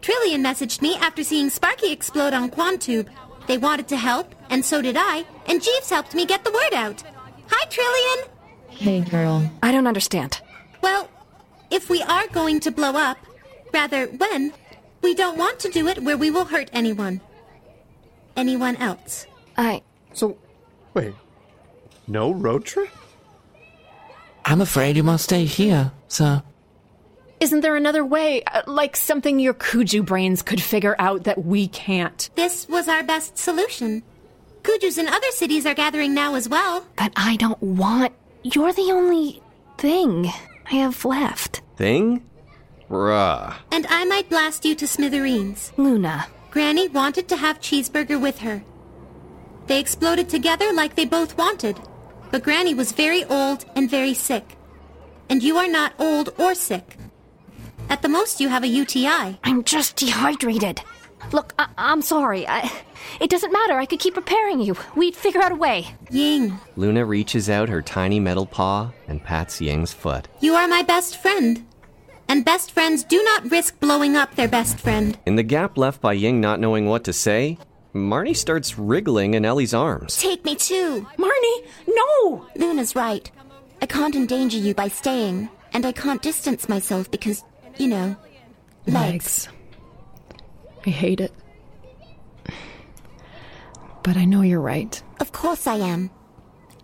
Trillian 0.00 0.42
messaged 0.42 0.82
me 0.82 0.96
after 0.96 1.22
seeing 1.24 1.50
Sparky 1.50 1.92
explode 1.92 2.32
on 2.32 2.50
Quantube. 2.50 3.08
They 3.46 3.58
wanted 3.58 3.88
to 3.88 3.96
help, 3.96 4.34
and 4.50 4.64
so 4.64 4.80
did 4.82 4.96
I, 4.98 5.24
and 5.46 5.62
Jeeves 5.62 5.90
helped 5.90 6.14
me 6.14 6.26
get 6.26 6.44
the 6.44 6.52
word 6.52 6.74
out. 6.74 7.02
Hi, 7.48 7.66
Trillian! 7.68 8.28
Hey, 8.68 9.00
girl. 9.00 9.50
I 9.62 9.72
don't 9.72 9.86
understand. 9.86 10.40
Well, 10.80 11.08
if 11.70 11.88
we 11.90 12.02
are 12.02 12.26
going 12.28 12.60
to 12.60 12.70
blow 12.70 12.92
up, 12.92 13.18
rather, 13.72 14.06
when, 14.06 14.52
we 15.02 15.14
don't 15.14 15.38
want 15.38 15.60
to 15.60 15.70
do 15.70 15.86
it 15.88 16.02
where 16.02 16.16
we 16.16 16.30
will 16.30 16.44
hurt 16.44 16.70
anyone. 16.72 17.20
Anyone 18.36 18.76
else. 18.76 19.26
I. 19.56 19.82
So, 20.12 20.36
wait. 20.94 21.14
No 22.06 22.32
road 22.32 22.64
trip? 22.64 22.88
I'm 24.44 24.60
afraid 24.60 24.96
you 24.96 25.02
must 25.02 25.24
stay 25.24 25.44
here, 25.44 25.90
sir. 26.08 26.42
Isn't 27.38 27.60
there 27.60 27.76
another 27.76 28.04
way? 28.04 28.42
Uh, 28.44 28.62
like 28.66 28.96
something 28.96 29.38
your 29.38 29.54
Kuju 29.54 30.04
brains 30.04 30.42
could 30.42 30.62
figure 30.62 30.96
out 30.98 31.24
that 31.24 31.44
we 31.44 31.68
can't? 31.68 32.30
This 32.34 32.66
was 32.68 32.88
our 32.88 33.02
best 33.02 33.36
solution. 33.36 34.02
Kujus 34.62 34.98
in 34.98 35.06
other 35.06 35.30
cities 35.32 35.66
are 35.66 35.74
gathering 35.74 36.14
now 36.14 36.34
as 36.34 36.48
well. 36.48 36.86
But 36.96 37.12
I 37.14 37.36
don't 37.36 37.62
want. 37.62 38.14
You're 38.42 38.72
the 38.72 38.90
only 38.90 39.42
thing 39.78 40.26
I 40.70 40.76
have 40.76 41.04
left. 41.04 41.62
Thing? 41.76 42.24
Bruh. 42.90 43.54
And 43.70 43.86
I 43.90 44.04
might 44.06 44.30
blast 44.30 44.64
you 44.64 44.74
to 44.76 44.86
smithereens. 44.86 45.72
Luna. 45.76 46.26
Granny 46.50 46.88
wanted 46.88 47.28
to 47.28 47.36
have 47.36 47.60
Cheeseburger 47.60 48.20
with 48.20 48.38
her. 48.38 48.64
They 49.66 49.78
exploded 49.78 50.28
together 50.28 50.72
like 50.72 50.94
they 50.94 51.04
both 51.04 51.36
wanted. 51.36 51.78
But 52.30 52.42
Granny 52.42 52.72
was 52.74 52.92
very 52.92 53.24
old 53.24 53.66
and 53.76 53.90
very 53.90 54.14
sick. 54.14 54.56
And 55.28 55.42
you 55.42 55.56
are 55.56 55.68
not 55.68 55.92
old 55.98 56.30
or 56.38 56.54
sick. 56.54 56.96
At 57.88 58.02
the 58.02 58.08
most, 58.08 58.40
you 58.40 58.48
have 58.48 58.64
a 58.64 58.68
UTI. 58.68 59.38
I'm 59.44 59.64
just 59.64 59.96
dehydrated. 59.96 60.80
Look, 61.32 61.54
I- 61.58 61.68
am 61.76 62.02
sorry. 62.02 62.46
I- 62.46 62.70
it 63.20 63.30
doesn't 63.30 63.52
matter. 63.52 63.78
I 63.78 63.86
could 63.86 63.98
keep 64.00 64.14
preparing 64.14 64.60
you. 64.60 64.76
We'd 64.94 65.16
figure 65.16 65.42
out 65.42 65.52
a 65.52 65.56
way. 65.56 65.94
Ying. 66.10 66.58
Luna 66.76 67.04
reaches 67.04 67.48
out 67.50 67.68
her 67.68 67.82
tiny 67.82 68.20
metal 68.20 68.46
paw 68.46 68.90
and 69.08 69.22
pats 69.22 69.60
Ying's 69.60 69.92
foot. 69.92 70.28
You 70.40 70.54
are 70.54 70.68
my 70.68 70.82
best 70.82 71.16
friend. 71.16 71.64
And 72.28 72.44
best 72.44 72.72
friends 72.72 73.04
do 73.04 73.22
not 73.22 73.50
risk 73.50 73.78
blowing 73.78 74.16
up 74.16 74.34
their 74.34 74.48
best 74.48 74.78
friend. 74.80 75.16
In 75.26 75.36
the 75.36 75.44
gap 75.44 75.78
left 75.78 76.00
by 76.00 76.12
Ying 76.12 76.40
not 76.40 76.58
knowing 76.60 76.86
what 76.86 77.04
to 77.04 77.12
say, 77.12 77.56
Marnie 77.94 78.36
starts 78.36 78.78
wriggling 78.78 79.34
in 79.34 79.44
Ellie's 79.44 79.72
arms. 79.72 80.16
Take 80.16 80.44
me 80.44 80.54
too. 80.56 81.06
Marnie, 81.16 81.66
no! 81.86 82.46
Luna's 82.56 82.94
right. 82.96 83.30
I 83.80 83.86
can't 83.86 84.16
endanger 84.16 84.58
you 84.58 84.74
by 84.74 84.88
staying, 84.88 85.48
and 85.72 85.84
I 85.84 85.92
can't 85.92 86.22
distance 86.22 86.68
myself 86.68 87.10
because, 87.10 87.44
you 87.76 87.88
know, 87.88 88.16
legs. 88.86 89.48
legs. 89.48 89.48
I 90.86 90.90
hate 90.90 91.20
it. 91.20 91.32
But 94.02 94.16
I 94.16 94.24
know 94.24 94.42
you're 94.42 94.60
right. 94.60 95.02
Of 95.20 95.32
course 95.32 95.66
I 95.66 95.76
am. 95.76 96.10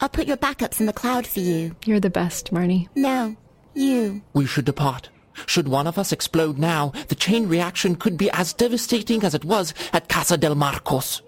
I'll 0.01 0.09
put 0.09 0.27
your 0.27 0.37
backups 0.37 0.81
in 0.81 0.87
the 0.87 0.93
cloud 0.93 1.27
for 1.27 1.41
you. 1.41 1.77
You're 1.85 2.01
the 2.01 2.11
best, 2.11 2.53
Marnie. 2.53 2.89
No, 2.97 3.37
you. 3.75 4.23
We 4.33 4.47
should 4.47 4.65
depart. 4.65 5.09
Should 5.47 5.69
one 5.69 5.87
of 5.87 5.99
us 5.99 6.13
explode 6.13 6.59
now, 6.59 6.93
the 7.09 7.15
chain 7.15 7.49
reaction 7.49 7.97
could 7.97 8.17
be 8.17 8.31
as 8.33 8.53
devastating 8.53 9.23
as 9.23 9.35
it 9.35 9.45
was 9.45 9.73
at 9.93 10.09
Casa 10.09 10.37
del 10.37 10.57
Marcos. 10.57 11.23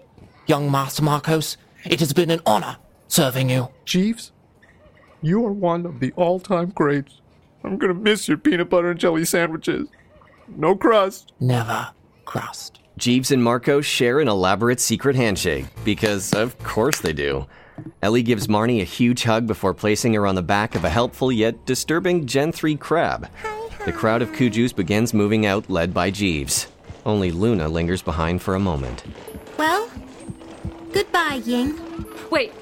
Young 0.45 0.69
Master 0.69 1.01
Marcos, 1.01 1.57
it 1.85 1.99
has 2.01 2.13
been 2.13 2.29
an 2.29 2.41
honor 2.45 2.77
serving 3.07 3.49
you. 3.49 3.69
Jeeves, 3.85 4.31
you 5.21 5.45
are 5.45 5.51
one 5.51 5.85
of 5.85 5.99
the 5.99 6.11
all 6.15 6.39
time 6.39 6.69
greats. 6.69 7.21
I'm 7.63 7.77
gonna 7.77 7.93
miss 7.93 8.27
your 8.27 8.37
peanut 8.37 8.69
butter 8.69 8.91
and 8.91 8.99
jelly 8.99 9.25
sandwiches. 9.25 9.87
No 10.47 10.75
crust. 10.75 11.31
Never 11.39 11.89
crust. 12.25 12.79
Jeeves 12.97 13.31
and 13.31 13.43
Marco 13.43 13.81
share 13.81 14.19
an 14.19 14.27
elaborate 14.27 14.79
secret 14.79 15.15
handshake, 15.15 15.65
because 15.83 16.33
of 16.33 16.57
course 16.59 16.99
they 17.01 17.13
do. 17.13 17.45
Ellie 18.01 18.23
gives 18.23 18.47
Marnie 18.47 18.81
a 18.81 18.85
huge 18.85 19.23
hug 19.23 19.47
before 19.47 19.73
placing 19.73 20.13
her 20.13 20.25
on 20.25 20.35
the 20.35 20.41
back 20.41 20.75
of 20.75 20.85
a 20.85 20.89
helpful 20.89 21.29
yet 21.31 21.65
disturbing 21.65 22.25
Gen 22.25 22.53
3 22.53 22.77
crab. 22.77 23.29
The 23.85 23.91
crowd 23.91 24.21
of 24.21 24.31
Kujus 24.31 24.73
begins 24.73 25.13
moving 25.13 25.45
out, 25.45 25.69
led 25.69 25.93
by 25.93 26.09
Jeeves. 26.09 26.67
Only 27.05 27.31
Luna 27.31 27.67
lingers 27.67 28.01
behind 28.01 28.41
for 28.41 28.55
a 28.55 28.59
moment. 28.59 29.03
Well, 29.57 29.89
goodbye, 30.93 31.41
Ying. 31.45 31.77
Wait. 32.31 32.53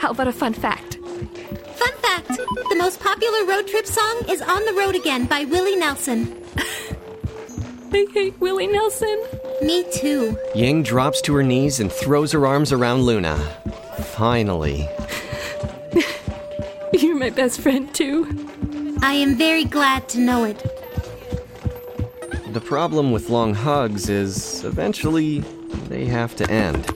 How 0.00 0.12
about 0.12 0.28
a 0.28 0.32
fun 0.32 0.54
fact? 0.54 0.94
Fun 0.94 1.92
fact 1.98 2.28
the 2.28 2.76
most 2.78 3.00
popular 3.00 3.44
road 3.44 3.68
trip 3.68 3.84
song 3.84 4.22
is 4.30 4.40
On 4.40 4.64
the 4.64 4.72
Road 4.72 4.94
Again 4.94 5.26
by 5.26 5.44
Willie 5.44 5.76
Nelson. 5.76 6.42
I 7.92 8.06
hate 8.10 8.40
Willie 8.40 8.66
Nelson. 8.66 9.22
Me 9.60 9.84
too. 9.92 10.38
Ying 10.54 10.82
drops 10.82 11.20
to 11.20 11.34
her 11.34 11.42
knees 11.42 11.80
and 11.80 11.92
throws 11.92 12.32
her 12.32 12.46
arms 12.46 12.72
around 12.72 13.02
Luna. 13.02 13.36
Finally. 14.14 14.88
You're 16.94 17.18
my 17.18 17.28
best 17.28 17.60
friend, 17.60 17.94
too. 17.94 18.26
I 19.02 19.12
am 19.12 19.36
very 19.36 19.64
glad 19.64 20.08
to 20.08 20.18
know 20.18 20.44
it. 20.44 20.56
The 22.54 22.62
problem 22.62 23.12
with 23.12 23.28
long 23.28 23.52
hugs 23.52 24.08
is 24.08 24.64
eventually 24.64 25.40
they 25.90 26.06
have 26.06 26.34
to 26.36 26.50
end. 26.50 26.90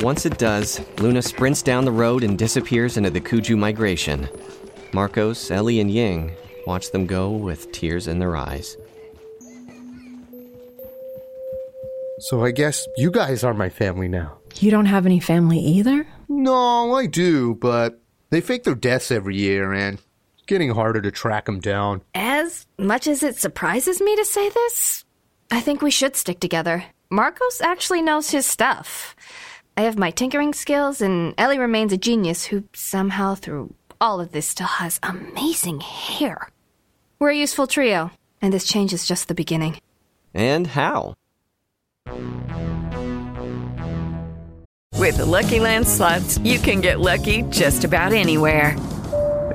Once 0.00 0.24
it 0.24 0.38
does, 0.38 0.80
Luna 0.98 1.20
sprints 1.20 1.60
down 1.60 1.84
the 1.84 1.90
road 1.90 2.22
and 2.22 2.38
disappears 2.38 2.96
into 2.96 3.10
the 3.10 3.20
Kuju 3.20 3.58
migration. 3.58 4.28
Marcos, 4.92 5.50
Ellie, 5.50 5.80
and 5.80 5.90
Ying 5.90 6.32
watch 6.66 6.92
them 6.92 7.06
go 7.06 7.30
with 7.30 7.72
tears 7.72 8.06
in 8.06 8.18
their 8.18 8.36
eyes. 8.36 8.76
So 12.20 12.44
I 12.44 12.50
guess 12.50 12.86
you 12.96 13.10
guys 13.10 13.42
are 13.42 13.54
my 13.54 13.70
family 13.70 14.06
now. 14.06 14.38
You 14.56 14.70
don't 14.70 14.86
have 14.86 15.06
any 15.06 15.18
family 15.18 15.58
either? 15.58 16.06
No, 16.28 16.94
I 16.94 17.06
do, 17.06 17.54
but 17.54 18.00
they 18.30 18.40
fake 18.40 18.64
their 18.64 18.74
deaths 18.74 19.10
every 19.10 19.36
year 19.36 19.72
and 19.72 19.98
it's 20.34 20.46
getting 20.46 20.70
harder 20.70 21.00
to 21.00 21.10
track 21.10 21.46
them 21.46 21.58
down. 21.58 22.02
As 22.14 22.66
much 22.78 23.06
as 23.06 23.22
it 23.22 23.36
surprises 23.36 24.00
me 24.00 24.14
to 24.16 24.24
say 24.24 24.48
this, 24.48 25.04
I 25.50 25.60
think 25.60 25.80
we 25.80 25.90
should 25.90 26.16
stick 26.16 26.38
together. 26.38 26.84
Marcos 27.10 27.60
actually 27.60 28.02
knows 28.02 28.30
his 28.30 28.46
stuff. 28.46 29.16
I 29.78 29.82
have 29.82 29.96
my 29.96 30.10
tinkering 30.10 30.54
skills, 30.54 31.00
and 31.00 31.34
Ellie 31.38 31.60
remains 31.60 31.92
a 31.92 31.96
genius 31.96 32.44
who 32.44 32.64
somehow, 32.72 33.36
through 33.36 33.74
all 34.00 34.18
of 34.18 34.32
this, 34.32 34.48
still 34.48 34.66
has 34.66 34.98
amazing 35.04 35.82
hair. 35.82 36.50
We're 37.20 37.30
a 37.30 37.36
useful 37.36 37.68
trio, 37.68 38.10
and 38.42 38.52
this 38.52 38.64
change 38.64 38.92
is 38.92 39.06
just 39.06 39.28
the 39.28 39.36
beginning. 39.36 39.80
And 40.34 40.66
how? 40.66 41.14
With 44.96 45.18
the 45.18 45.24
Lucky 45.24 45.60
Land 45.60 45.86
slots, 45.86 46.38
you 46.38 46.58
can 46.58 46.80
get 46.80 46.98
lucky 46.98 47.42
just 47.42 47.84
about 47.84 48.12
anywhere. 48.12 48.76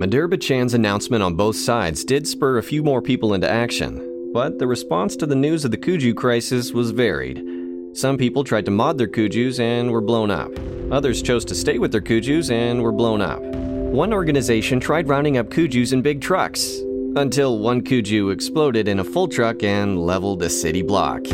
Madurba 0.00 0.40
Chan's 0.40 0.72
announcement 0.72 1.22
on 1.22 1.34
both 1.34 1.56
sides 1.56 2.06
did 2.06 2.26
spur 2.26 2.56
a 2.56 2.62
few 2.62 2.82
more 2.82 3.02
people 3.02 3.34
into 3.34 3.46
action, 3.46 4.30
but 4.32 4.58
the 4.58 4.66
response 4.66 5.14
to 5.14 5.26
the 5.26 5.36
news 5.36 5.62
of 5.62 5.72
the 5.72 5.76
Kuju 5.76 6.16
crisis 6.16 6.72
was 6.72 6.90
varied. 6.90 7.44
Some 7.92 8.16
people 8.16 8.42
tried 8.42 8.64
to 8.64 8.70
mod 8.70 8.96
their 8.96 9.06
Kujus 9.06 9.60
and 9.60 9.90
were 9.90 10.00
blown 10.00 10.30
up. 10.30 10.50
Others 10.90 11.20
chose 11.20 11.44
to 11.44 11.54
stay 11.54 11.78
with 11.78 11.92
their 11.92 12.00
Kujus 12.00 12.50
and 12.50 12.82
were 12.82 12.92
blown 12.92 13.20
up. 13.20 13.42
One 13.42 14.14
organization 14.14 14.80
tried 14.80 15.06
rounding 15.06 15.36
up 15.36 15.50
Kujus 15.50 15.92
in 15.92 16.00
big 16.00 16.22
trucks, 16.22 16.78
until 17.16 17.58
one 17.58 17.82
Kuju 17.82 18.32
exploded 18.32 18.88
in 18.88 19.00
a 19.00 19.04
full 19.04 19.28
truck 19.28 19.62
and 19.62 20.00
leveled 20.06 20.42
a 20.42 20.48
city 20.48 20.80
block. 20.80 21.24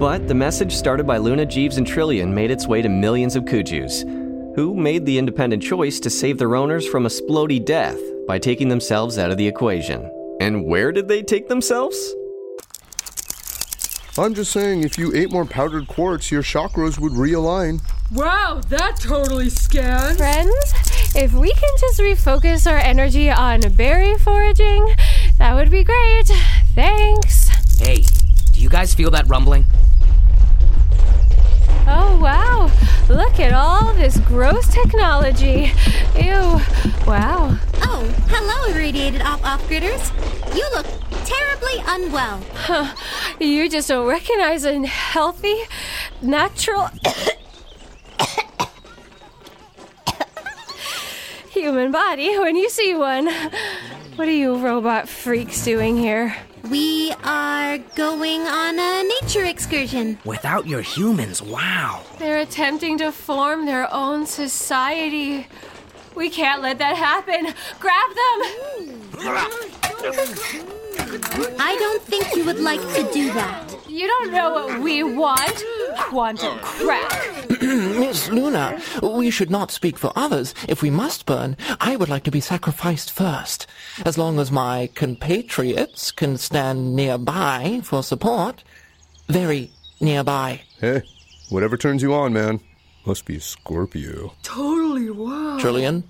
But 0.00 0.28
the 0.28 0.34
message 0.34 0.74
started 0.74 1.06
by 1.06 1.18
Luna, 1.18 1.44
Jeeves, 1.44 1.76
and 1.76 1.86
Trillian 1.86 2.32
made 2.32 2.50
its 2.50 2.66
way 2.66 2.80
to 2.80 2.88
millions 2.88 3.36
of 3.36 3.44
Kujus. 3.44 4.21
Who 4.54 4.74
made 4.74 5.06
the 5.06 5.18
independent 5.18 5.62
choice 5.62 5.98
to 6.00 6.10
save 6.10 6.38
their 6.38 6.54
owners 6.56 6.86
from 6.86 7.06
a 7.06 7.08
splody 7.08 7.64
death 7.64 7.98
by 8.26 8.38
taking 8.38 8.68
themselves 8.68 9.18
out 9.18 9.30
of 9.30 9.36
the 9.36 9.46
equation. 9.46 10.10
And 10.40 10.64
where 10.64 10.92
did 10.92 11.08
they 11.08 11.22
take 11.22 11.48
themselves? 11.48 12.14
I'm 14.18 14.34
just 14.34 14.52
saying, 14.52 14.84
if 14.84 14.98
you 14.98 15.14
ate 15.14 15.32
more 15.32 15.46
powdered 15.46 15.88
quartz, 15.88 16.30
your 16.30 16.42
chakras 16.42 16.98
would 16.98 17.12
realign. 17.12 17.80
Wow, 18.12 18.60
that 18.68 19.00
totally 19.00 19.48
scans. 19.48 20.18
Friends, 20.18 20.74
if 21.14 21.32
we 21.32 21.50
can 21.50 21.76
just 21.80 21.98
refocus 21.98 22.70
our 22.70 22.76
energy 22.76 23.30
on 23.30 23.60
berry 23.74 24.18
foraging, 24.18 24.94
that 25.38 25.54
would 25.54 25.70
be 25.70 25.82
great. 25.82 26.30
Thanks. 26.74 27.48
Hey, 27.78 28.04
do 28.52 28.60
you 28.60 28.68
guys 28.68 28.94
feel 28.94 29.10
that 29.12 29.26
rumbling? 29.28 29.64
Oh, 31.86 32.18
wow. 32.22 32.70
Look 33.12 33.38
at 33.40 33.52
all 33.52 33.92
this 33.92 34.16
gross 34.20 34.72
technology. 34.72 35.70
Ew. 36.16 36.58
Wow. 37.06 37.58
Oh, 37.82 38.10
hello, 38.28 38.74
irradiated 38.74 39.20
off 39.20 39.44
off 39.44 39.62
gritters. 39.68 40.10
You 40.56 40.66
look 40.72 40.86
terribly 41.26 41.82
unwell. 41.86 42.40
Huh. 42.54 42.94
You 43.38 43.68
just 43.68 43.88
don't 43.88 44.06
recognize 44.06 44.64
a 44.64 44.86
healthy, 44.86 45.56
natural 46.22 46.88
human 51.50 51.92
body 51.92 52.38
when 52.38 52.56
you 52.56 52.70
see 52.70 52.94
one. 52.94 53.28
What 54.16 54.26
are 54.26 54.30
you 54.30 54.56
robot 54.56 55.06
freaks 55.06 55.62
doing 55.62 55.98
here? 55.98 56.34
We 56.70 57.12
are 57.24 57.78
going 57.96 58.42
on 58.42 58.78
a 58.78 59.02
nature 59.02 59.44
excursion. 59.44 60.18
Without 60.24 60.66
your 60.66 60.80
humans, 60.80 61.42
wow. 61.42 62.04
They're 62.18 62.38
attempting 62.38 62.98
to 62.98 63.10
form 63.10 63.66
their 63.66 63.92
own 63.92 64.26
society. 64.26 65.48
We 66.14 66.30
can't 66.30 66.62
let 66.62 66.78
that 66.78 66.96
happen. 66.96 67.52
Grab 67.80 68.10
them! 68.10 68.42
I 71.58 71.76
don't 71.78 72.02
think 72.02 72.36
you 72.36 72.44
would 72.44 72.60
like 72.60 72.80
to 72.94 73.10
do 73.12 73.32
that. 73.32 73.74
You 73.88 74.06
don't 74.06 74.32
know 74.32 74.52
what 74.52 74.80
we 74.80 75.02
want. 75.02 75.64
Quantum 75.98 76.58
crack. 76.60 77.51
Miss 78.00 78.28
Luna, 78.28 78.80
we 79.00 79.30
should 79.30 79.50
not 79.50 79.70
speak 79.70 79.96
for 79.96 80.12
others. 80.16 80.52
If 80.68 80.82
we 80.82 80.90
must 80.90 81.26
burn, 81.26 81.56
I 81.80 81.94
would 81.94 82.08
like 82.08 82.24
to 82.24 82.30
be 82.32 82.40
sacrificed 82.40 83.12
first. 83.12 83.68
As 84.04 84.18
long 84.18 84.40
as 84.40 84.50
my 84.50 84.90
compatriots 84.94 86.10
can 86.10 86.38
stand 86.38 86.96
nearby 86.96 87.80
for 87.84 88.02
support. 88.02 88.64
Very 89.28 89.70
nearby. 90.00 90.62
Hey, 90.80 91.02
whatever 91.50 91.76
turns 91.76 92.02
you 92.02 92.12
on, 92.14 92.32
man. 92.32 92.58
Must 93.06 93.24
be 93.26 93.38
Scorpio. 93.38 94.34
Totally 94.42 95.10
wow. 95.10 95.58
Trillian, 95.60 96.02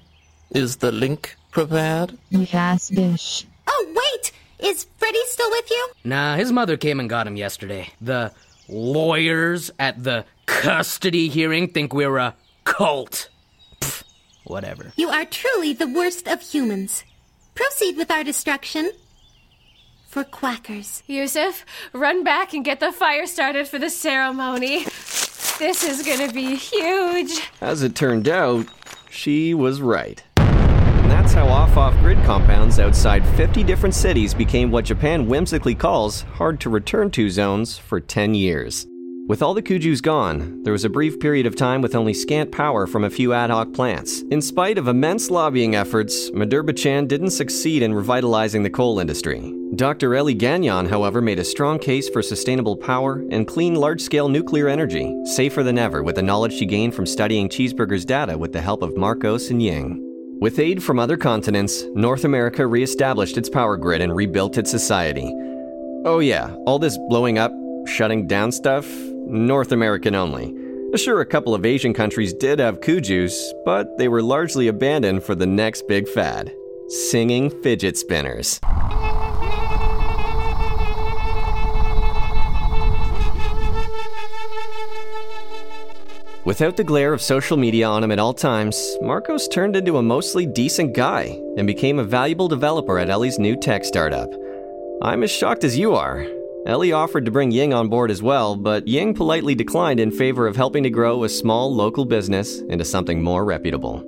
is 0.52 0.76
the 0.76 0.90
link 0.90 1.36
prepared? 1.50 2.16
Yes, 2.30 2.90
bish. 2.90 3.46
Oh, 3.66 3.94
wait! 3.94 4.32
Is 4.70 4.86
Freddy 4.96 5.20
still 5.26 5.50
with 5.50 5.70
you? 5.70 5.88
Nah, 6.04 6.36
his 6.36 6.50
mother 6.50 6.78
came 6.78 6.98
and 6.98 7.10
got 7.10 7.26
him 7.26 7.36
yesterday. 7.36 7.88
The 8.00 8.32
lawyers 8.68 9.70
at 9.78 10.02
the 10.02 10.24
custody 10.46 11.28
hearing 11.28 11.68
think 11.68 11.92
we're 11.92 12.18
a 12.18 12.34
cult. 12.64 13.28
Pfft, 13.80 14.04
whatever. 14.44 14.92
You 14.96 15.08
are 15.08 15.24
truly 15.24 15.72
the 15.72 15.88
worst 15.88 16.26
of 16.28 16.40
humans. 16.40 17.04
Proceed 17.54 17.96
with 17.96 18.10
our 18.10 18.24
destruction. 18.24 18.92
For 20.08 20.24
quackers. 20.24 21.02
Yusuf, 21.06 21.64
run 21.92 22.22
back 22.22 22.52
and 22.52 22.64
get 22.64 22.80
the 22.80 22.92
fire 22.92 23.26
started 23.26 23.66
for 23.66 23.78
the 23.78 23.88
ceremony. 23.88 24.84
This 25.58 25.84
is 25.84 26.02
gonna 26.06 26.32
be 26.32 26.54
huge. 26.56 27.48
As 27.60 27.82
it 27.82 27.94
turned 27.94 28.28
out, 28.28 28.66
she 29.10 29.54
was 29.54 29.80
right. 29.80 30.22
And 31.42 31.50
how 31.50 31.56
off 31.56 31.76
off 31.76 31.98
grid 31.98 32.22
compounds 32.22 32.78
outside 32.78 33.26
50 33.36 33.64
different 33.64 33.96
cities 33.96 34.32
became 34.32 34.70
what 34.70 34.84
Japan 34.84 35.26
whimsically 35.26 35.74
calls 35.74 36.20
hard 36.34 36.60
to 36.60 36.70
return 36.70 37.10
to 37.10 37.28
zones 37.28 37.76
for 37.76 37.98
10 37.98 38.32
years. 38.32 38.86
With 39.26 39.42
all 39.42 39.52
the 39.52 39.60
Kujus 39.60 40.00
gone, 40.00 40.62
there 40.62 40.72
was 40.72 40.84
a 40.84 40.88
brief 40.88 41.18
period 41.18 41.44
of 41.46 41.56
time 41.56 41.82
with 41.82 41.96
only 41.96 42.14
scant 42.14 42.52
power 42.52 42.86
from 42.86 43.02
a 43.02 43.10
few 43.10 43.32
ad 43.32 43.50
hoc 43.50 43.72
plants. 43.72 44.22
In 44.30 44.40
spite 44.40 44.78
of 44.78 44.86
immense 44.86 45.32
lobbying 45.32 45.74
efforts, 45.74 46.30
Madurba-chan 46.30 47.08
didn't 47.08 47.30
succeed 47.30 47.82
in 47.82 47.92
revitalizing 47.92 48.62
the 48.62 48.70
coal 48.70 49.00
industry. 49.00 49.52
Dr. 49.74 50.14
Eli 50.14 50.34
Gagnon, 50.34 50.86
however, 50.86 51.20
made 51.20 51.40
a 51.40 51.44
strong 51.44 51.76
case 51.76 52.08
for 52.08 52.22
sustainable 52.22 52.76
power 52.76 53.24
and 53.32 53.48
clean 53.48 53.74
large-scale 53.74 54.28
nuclear 54.28 54.68
energy, 54.68 55.12
safer 55.24 55.64
than 55.64 55.76
ever 55.76 56.04
with 56.04 56.14
the 56.14 56.22
knowledge 56.22 56.52
she 56.52 56.66
gained 56.66 56.94
from 56.94 57.04
studying 57.04 57.48
Cheeseburger's 57.48 58.04
data 58.04 58.38
with 58.38 58.52
the 58.52 58.60
help 58.60 58.82
of 58.82 58.96
Marcos 58.96 59.50
and 59.50 59.60
Ying. 59.60 60.11
With 60.42 60.58
aid 60.58 60.82
from 60.82 60.98
other 60.98 61.16
continents, 61.16 61.84
North 61.94 62.24
America 62.24 62.66
reestablished 62.66 63.38
its 63.38 63.48
power 63.48 63.76
grid 63.76 64.00
and 64.00 64.12
rebuilt 64.12 64.58
its 64.58 64.72
society. 64.72 65.32
Oh 66.04 66.18
yeah, 66.18 66.52
all 66.66 66.80
this 66.80 66.98
blowing 67.08 67.38
up, 67.38 67.52
shutting 67.86 68.26
down 68.26 68.50
stuff, 68.50 68.84
North 69.28 69.70
American 69.70 70.16
only. 70.16 70.52
Sure, 70.96 71.20
a 71.20 71.26
couple 71.26 71.54
of 71.54 71.64
Asian 71.64 71.94
countries 71.94 72.34
did 72.34 72.58
have 72.58 72.80
kujus, 72.80 73.52
but 73.64 73.96
they 73.98 74.08
were 74.08 74.20
largely 74.20 74.66
abandoned 74.66 75.22
for 75.22 75.36
the 75.36 75.46
next 75.46 75.86
big 75.86 76.08
fad 76.08 76.52
singing 76.88 77.48
fidget 77.62 77.96
spinners. 77.96 78.58
Without 86.44 86.76
the 86.76 86.82
glare 86.82 87.12
of 87.12 87.22
social 87.22 87.56
media 87.56 87.86
on 87.86 88.02
him 88.02 88.10
at 88.10 88.18
all 88.18 88.34
times, 88.34 88.98
Marcos 89.00 89.46
turned 89.46 89.76
into 89.76 89.98
a 89.98 90.02
mostly 90.02 90.44
decent 90.44 90.92
guy 90.92 91.38
and 91.56 91.68
became 91.68 92.00
a 92.00 92.04
valuable 92.04 92.48
developer 92.48 92.98
at 92.98 93.08
Ellie's 93.08 93.38
new 93.38 93.54
tech 93.54 93.84
startup. 93.84 94.28
I'm 95.02 95.22
as 95.22 95.30
shocked 95.30 95.62
as 95.62 95.78
you 95.78 95.94
are. 95.94 96.26
Ellie 96.66 96.90
offered 96.90 97.26
to 97.26 97.30
bring 97.30 97.52
Ying 97.52 97.72
on 97.72 97.88
board 97.88 98.10
as 98.10 98.24
well, 98.24 98.56
but 98.56 98.88
Ying 98.88 99.14
politely 99.14 99.54
declined 99.54 100.00
in 100.00 100.10
favor 100.10 100.48
of 100.48 100.56
helping 100.56 100.82
to 100.82 100.90
grow 100.90 101.22
a 101.22 101.28
small 101.28 101.72
local 101.72 102.04
business 102.04 102.58
into 102.58 102.84
something 102.84 103.22
more 103.22 103.44
reputable. 103.44 104.02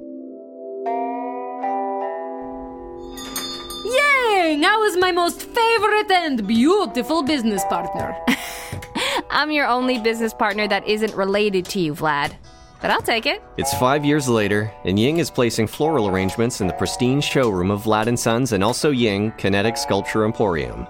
Ying! 3.85 4.61
Now 4.61 4.81
was 4.81 4.97
my 4.97 5.13
most 5.13 5.41
favorite 5.41 6.11
and 6.11 6.45
beautiful 6.49 7.23
business 7.23 7.63
partner. 7.67 8.17
I'm 9.35 9.51
your 9.51 9.67
only 9.67 9.99
business 9.99 10.33
partner 10.33 10.69
that 10.69 10.87
isn't 10.87 11.13
related 11.17 11.65
to 11.67 11.81
you, 11.81 11.93
Vlad. 11.93 12.33
But 12.81 12.93
I'll 12.93 13.03
take 13.03 13.27
it. 13.27 13.43
It's 13.57 13.75
five 13.79 14.05
years 14.05 14.29
later, 14.29 14.73
and 14.85 14.97
Ying 14.97 15.19
is 15.19 15.29
placing 15.29 15.67
floral 15.67 16.07
arrangements 16.07 16.61
in 16.61 16.69
the 16.69 16.73
pristine 16.75 17.21
showroom 17.21 17.73
of 17.73 17.83
Vlad 17.83 18.07
and 18.07 18.19
Sons 18.19 18.53
and 18.53 18.63
also 18.63 18.91
Ying 18.91 19.33
Kinetic 19.33 19.77
Sculpture 19.77 20.25
Emporium. 20.25 20.87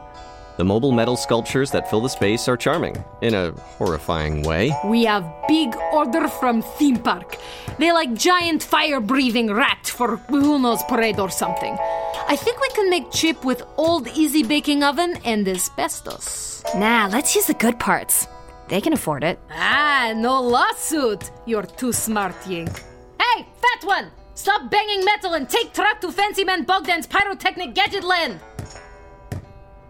The 0.58 0.64
mobile 0.64 0.92
metal 0.92 1.16
sculptures 1.16 1.70
that 1.70 1.88
fill 1.88 2.02
the 2.02 2.08
space 2.08 2.46
are 2.46 2.56
charming, 2.56 3.02
in 3.22 3.32
a 3.32 3.52
horrifying 3.78 4.42
way. 4.42 4.72
We 4.84 5.04
have 5.06 5.24
big 5.48 5.74
order 5.92 6.28
from 6.28 6.60
theme 6.60 6.98
park. 6.98 7.38
They 7.78 7.92
like 7.92 8.12
giant 8.12 8.62
fire-breathing 8.62 9.54
rat 9.54 9.86
for 9.86 10.18
who 10.28 10.58
knows 10.58 10.82
parade 10.82 11.18
or 11.18 11.30
something. 11.30 11.76
I 12.28 12.36
think 12.36 12.60
we 12.60 12.68
can 12.68 12.90
make 12.90 13.10
chip 13.10 13.42
with 13.42 13.62
old 13.78 14.06
easy 14.08 14.42
baking 14.42 14.82
oven 14.84 15.16
and 15.24 15.48
asbestos. 15.48 16.62
Nah, 16.76 17.08
let's 17.10 17.34
use 17.34 17.46
the 17.46 17.54
good 17.54 17.80
parts. 17.80 18.28
They 18.74 18.80
can 18.80 18.92
afford 18.92 19.22
it. 19.22 19.38
Ah, 19.52 20.12
no 20.16 20.42
lawsuit. 20.42 21.30
You're 21.46 21.62
too 21.62 21.92
smart, 21.92 22.34
Ying. 22.44 22.66
Hey, 23.22 23.46
fat 23.62 23.84
one! 23.84 24.10
Stop 24.34 24.68
banging 24.68 25.04
metal 25.04 25.34
and 25.34 25.48
take 25.48 25.72
truck 25.72 26.00
to 26.00 26.10
Fancy 26.10 26.42
Man 26.42 26.64
Bogdan's 26.64 27.06
pyrotechnic 27.06 27.72
gadget 27.72 28.02
land. 28.02 28.40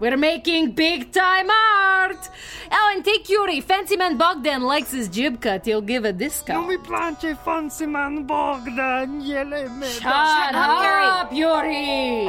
We're 0.00 0.18
making 0.18 0.72
big 0.72 1.12
time 1.12 1.48
art! 1.48 2.28
Oh, 2.70 2.92
and 2.94 3.02
take 3.02 3.26
Yuri. 3.30 3.62
Fancy 3.62 3.96
Man 3.96 4.18
Bogdan 4.18 4.60
likes 4.60 4.92
his 4.92 5.08
jib 5.08 5.40
cut. 5.40 5.64
He'll 5.64 5.80
give 5.80 6.04
a 6.04 6.12
discount. 6.12 6.68
mi 6.68 6.76
piace 6.76 7.38
Fancy 7.42 7.86
Man 7.86 8.26
Bogdan, 8.26 9.22
gliele 9.22 9.70
metto. 9.78 10.02
Shut 10.02 10.54
up, 10.54 11.32
Yuri! 11.32 12.28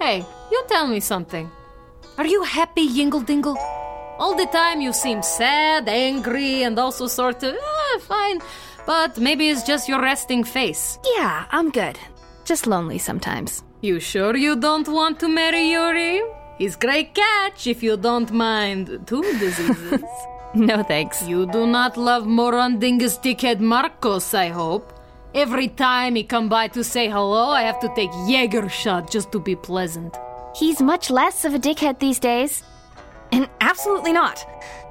Hey, 0.00 0.24
you 0.52 0.64
tell 0.68 0.86
me 0.86 1.00
something. 1.00 1.50
Are 2.16 2.26
you 2.26 2.44
happy, 2.44 2.88
Yingle 2.88 3.26
Dingle? 3.26 3.58
All 4.18 4.34
the 4.34 4.46
time 4.46 4.80
you 4.80 4.92
seem 4.92 5.22
sad, 5.22 5.88
angry, 5.88 6.62
and 6.62 6.78
also 6.78 7.06
sort 7.06 7.42
of, 7.44 7.54
ah, 7.60 7.98
fine. 8.00 8.40
But 8.84 9.18
maybe 9.18 9.48
it's 9.48 9.62
just 9.62 9.88
your 9.88 10.00
resting 10.00 10.42
face. 10.42 10.98
Yeah, 11.16 11.44
I'm 11.50 11.70
good. 11.70 11.98
Just 12.44 12.66
lonely 12.66 12.98
sometimes. 12.98 13.62
You 13.80 14.00
sure 14.00 14.36
you 14.36 14.56
don't 14.56 14.88
want 14.88 15.20
to 15.20 15.28
marry 15.28 15.70
Yuri? 15.70 16.22
He's 16.58 16.74
great 16.74 17.14
catch 17.14 17.68
if 17.68 17.82
you 17.82 17.96
don't 17.96 18.32
mind 18.32 19.06
two 19.06 19.22
diseases. 19.22 20.02
no 20.54 20.82
thanks. 20.82 21.22
You 21.22 21.46
do 21.46 21.66
not 21.66 21.96
love 21.96 22.26
Moron 22.26 22.80
Dingus 22.80 23.18
dickhead 23.18 23.60
Marcos, 23.60 24.34
I 24.34 24.48
hope. 24.48 24.92
Every 25.34 25.68
time 25.68 26.16
he 26.16 26.24
come 26.24 26.48
by 26.48 26.66
to 26.68 26.82
say 26.82 27.08
hello, 27.08 27.50
I 27.50 27.62
have 27.62 27.78
to 27.80 27.92
take 27.94 28.10
Jaeger 28.26 28.68
shot 28.68 29.10
just 29.10 29.30
to 29.30 29.38
be 29.38 29.54
pleasant. 29.54 30.16
He's 30.56 30.82
much 30.82 31.10
less 31.10 31.44
of 31.44 31.54
a 31.54 31.58
dickhead 31.60 32.00
these 32.00 32.18
days. 32.18 32.64
And 33.32 33.48
absolutely 33.60 34.12
not. 34.12 34.44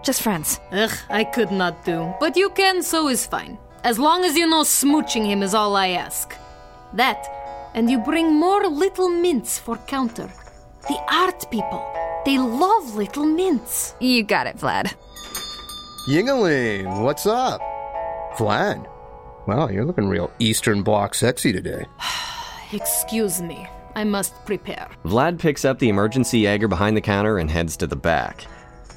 Just 0.03 0.21
friends. 0.21 0.59
Ugh, 0.71 0.91
I 1.09 1.23
could 1.23 1.51
not 1.51 1.83
do. 1.85 2.13
But 2.19 2.35
you 2.37 2.49
can, 2.51 2.83
so 2.83 3.09
is 3.09 3.25
fine. 3.25 3.57
As 3.83 3.99
long 3.99 4.23
as 4.25 4.35
you 4.35 4.47
know 4.47 4.63
smooching 4.63 5.25
him 5.25 5.43
is 5.43 5.53
all 5.53 5.75
I 5.75 5.89
ask. 5.89 6.35
That, 6.93 7.27
and 7.73 7.89
you 7.89 7.99
bring 7.99 8.33
more 8.33 8.65
little 8.67 9.09
mints 9.09 9.59
for 9.59 9.77
counter. 9.87 10.29
The 10.87 10.99
art 11.11 11.49
people, 11.51 11.85
they 12.25 12.37
love 12.37 12.95
little 12.95 13.25
mints. 13.25 13.95
You 13.99 14.23
got 14.23 14.47
it, 14.47 14.57
Vlad. 14.57 14.93
Yingaling, 16.07 17.03
what's 17.03 17.25
up? 17.25 17.61
Vlad. 18.37 18.87
Wow, 19.47 19.69
you're 19.69 19.85
looking 19.85 20.07
real 20.07 20.31
Eastern 20.39 20.83
Bloc 20.83 21.15
sexy 21.15 21.51
today. 21.51 21.85
Excuse 22.71 23.41
me, 23.41 23.67
I 23.97 24.03
must 24.03 24.45
prepare. 24.45 24.87
Vlad 25.05 25.39
picks 25.39 25.65
up 25.65 25.79
the 25.79 25.89
emergency 25.89 26.41
Jaeger 26.41 26.67
behind 26.67 26.95
the 26.95 27.01
counter 27.01 27.39
and 27.39 27.49
heads 27.49 27.75
to 27.77 27.87
the 27.87 27.95
back. 27.95 28.45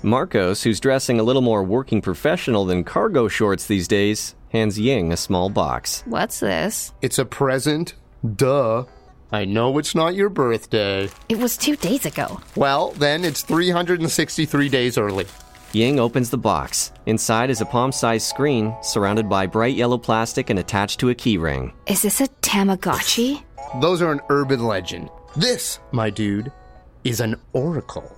Marcos, 0.02 0.62
who's 0.62 0.78
dressing 0.78 1.18
a 1.18 1.22
little 1.22 1.40
more 1.40 1.64
working 1.64 2.02
professional 2.02 2.66
than 2.66 2.84
cargo 2.84 3.26
shorts 3.26 3.66
these 3.66 3.88
days, 3.88 4.34
hands 4.50 4.78
Ying 4.78 5.10
a 5.10 5.16
small 5.16 5.48
box. 5.48 6.02
What's 6.04 6.40
this? 6.40 6.92
It's 7.00 7.18
a 7.18 7.24
present. 7.24 7.94
Duh. 8.36 8.84
I 9.32 9.46
know 9.46 9.78
it's 9.78 9.94
not 9.94 10.14
your 10.14 10.28
birthday. 10.28 11.08
It 11.30 11.38
was 11.38 11.56
two 11.56 11.76
days 11.76 12.04
ago. 12.04 12.38
Well, 12.54 12.90
then 12.98 13.24
it's 13.24 13.40
363 13.40 14.68
days 14.68 14.98
early. 14.98 15.24
Ying 15.72 16.00
opens 16.00 16.28
the 16.28 16.36
box. 16.36 16.92
Inside 17.06 17.48
is 17.48 17.60
a 17.60 17.64
palm 17.64 17.92
sized 17.92 18.26
screen 18.26 18.74
surrounded 18.82 19.30
by 19.30 19.46
bright 19.46 19.76
yellow 19.76 19.98
plastic 19.98 20.50
and 20.50 20.58
attached 20.58 21.00
to 21.00 21.10
a 21.10 21.14
keyring. 21.14 21.72
Is 21.86 22.02
this 22.02 22.20
a 22.20 22.26
Tamagotchi? 22.42 23.44
Those 23.76 24.02
are 24.02 24.11
an 24.11 24.20
urban 24.28 24.64
legend. 24.64 25.11
This, 25.37 25.78
my 25.92 26.11
dude, 26.11 26.50
is 27.04 27.20
an 27.20 27.37
oracle. 27.52 28.11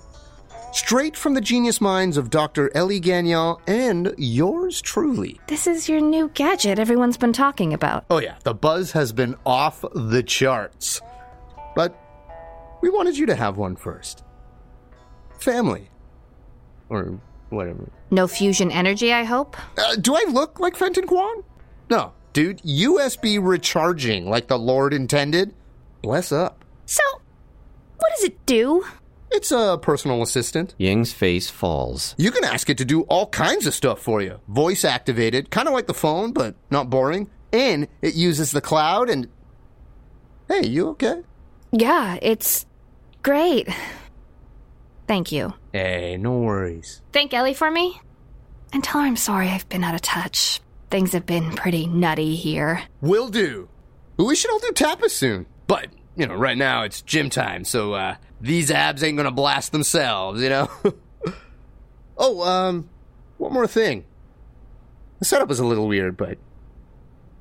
Straight 0.73 1.15
from 1.15 1.35
the 1.35 1.41
genius 1.43 1.83
minds 1.83 2.17
of 2.17 2.31
Dr. 2.31 2.75
Ellie 2.75 3.01
Gagnon 3.01 3.57
and 3.67 4.15
yours 4.17 4.81
truly. 4.81 5.39
This 5.47 5.67
is 5.67 5.87
your 5.87 6.01
new 6.01 6.29
gadget 6.33 6.79
everyone's 6.79 7.19
been 7.19 7.35
talking 7.35 7.75
about. 7.75 8.07
Oh, 8.09 8.19
yeah, 8.19 8.37
the 8.45 8.55
buzz 8.55 8.93
has 8.93 9.13
been 9.13 9.37
off 9.45 9.85
the 9.95 10.23
charts. 10.23 11.03
But 11.77 11.95
we 12.81 12.89
wanted 12.89 13.19
you 13.19 13.27
to 13.27 13.37
have 13.37 13.59
one 13.59 13.77
first. 13.77 14.25
Family. 15.39 15.91
Or 16.89 17.21
whatever. 17.51 17.91
No 18.11 18.27
fusion 18.27 18.71
energy, 18.71 19.13
I 19.13 19.25
hope? 19.25 19.59
Uh, 19.77 19.97
do 19.97 20.15
I 20.15 20.25
look 20.31 20.59
like 20.59 20.77
Fenton 20.77 21.07
Kwan? 21.07 21.45
No, 21.91 22.15
dude, 22.33 22.61
USB 22.63 23.39
recharging 23.41 24.29
like 24.29 24.49
the 24.49 24.59
Lord 24.59 24.95
intended. 24.95 25.55
Bless 26.03 26.33
up. 26.33 26.65
So, 26.87 27.03
what 27.99 28.13
does 28.17 28.25
it 28.25 28.45
do? 28.47 28.85
It's 29.31 29.51
a 29.51 29.79
personal 29.81 30.23
assistant. 30.23 30.75
Ying's 30.77 31.13
face 31.13 31.49
falls. 31.49 32.15
You 32.19 32.31
can 32.31 32.45
ask 32.45 32.69
it 32.69 32.79
to 32.79 32.85
do 32.85 33.03
all 33.03 33.27
kinds 33.29 33.67
of 33.67 33.75
stuff 33.75 34.01
for 34.01 34.21
you. 34.21 34.41
Voice 34.49 34.85
activated, 34.85 35.51
kind 35.51 35.69
of 35.69 35.75
like 35.75 35.87
the 35.87 35.95
phone, 35.95 36.33
but 36.33 36.55
not 36.71 36.91
boring. 36.91 37.31
And 37.53 37.89
it 38.03 38.15
uses 38.15 38.51
the 38.51 38.61
cloud 38.61 39.09
and. 39.09 39.29
Hey, 40.49 40.67
you 40.67 40.89
okay? 40.91 41.23
Yeah, 41.71 42.19
it's 42.21 42.67
great. 43.23 43.69
Thank 45.07 45.33
you. 45.33 45.55
Hey, 45.73 46.19
no 46.19 46.39
worries. 46.39 47.01
Thank 47.13 47.33
Ellie 47.33 47.55
for 47.55 47.71
me? 47.71 48.01
And 48.73 48.85
tell 48.85 49.01
her 49.01 49.07
I'm 49.07 49.17
sorry 49.17 49.49
I've 49.49 49.69
been 49.69 49.85
out 49.85 49.95
of 49.95 50.03
touch. 50.03 50.61
Things 50.93 51.13
have 51.13 51.25
been 51.25 51.51
pretty 51.53 51.87
nutty 51.87 52.37
here. 52.37 52.83
Will 53.01 53.31
do. 53.31 53.71
We 54.19 54.37
should 54.37 54.51
all 54.51 54.59
do 54.59 54.73
tapas 54.73 55.13
soon. 55.13 55.47
But, 55.67 55.87
you 56.17 56.27
know, 56.27 56.35
right 56.35 56.59
now 56.59 56.83
it's 56.83 57.01
gym 57.01 57.31
time, 57.31 57.65
so 57.65 57.95
uh, 57.95 58.17
these 58.43 58.71
abs 58.71 59.03
ain't 59.03 59.17
gonna 59.17 59.31
blast 59.31 59.73
themselves, 59.73 60.43
you 60.43 60.51
know? 60.51 60.69
oh, 62.19 62.43
um, 62.43 62.91
one 63.39 63.55
more 63.55 63.67
thing. 63.67 64.05
The 65.19 65.25
setup 65.25 65.51
is 65.51 65.59
a 65.61 65.65
little 65.65 65.89
weird, 65.89 66.19
but 66.19 66.37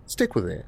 stick 0.06 0.34
with 0.34 0.48
it. 0.48 0.66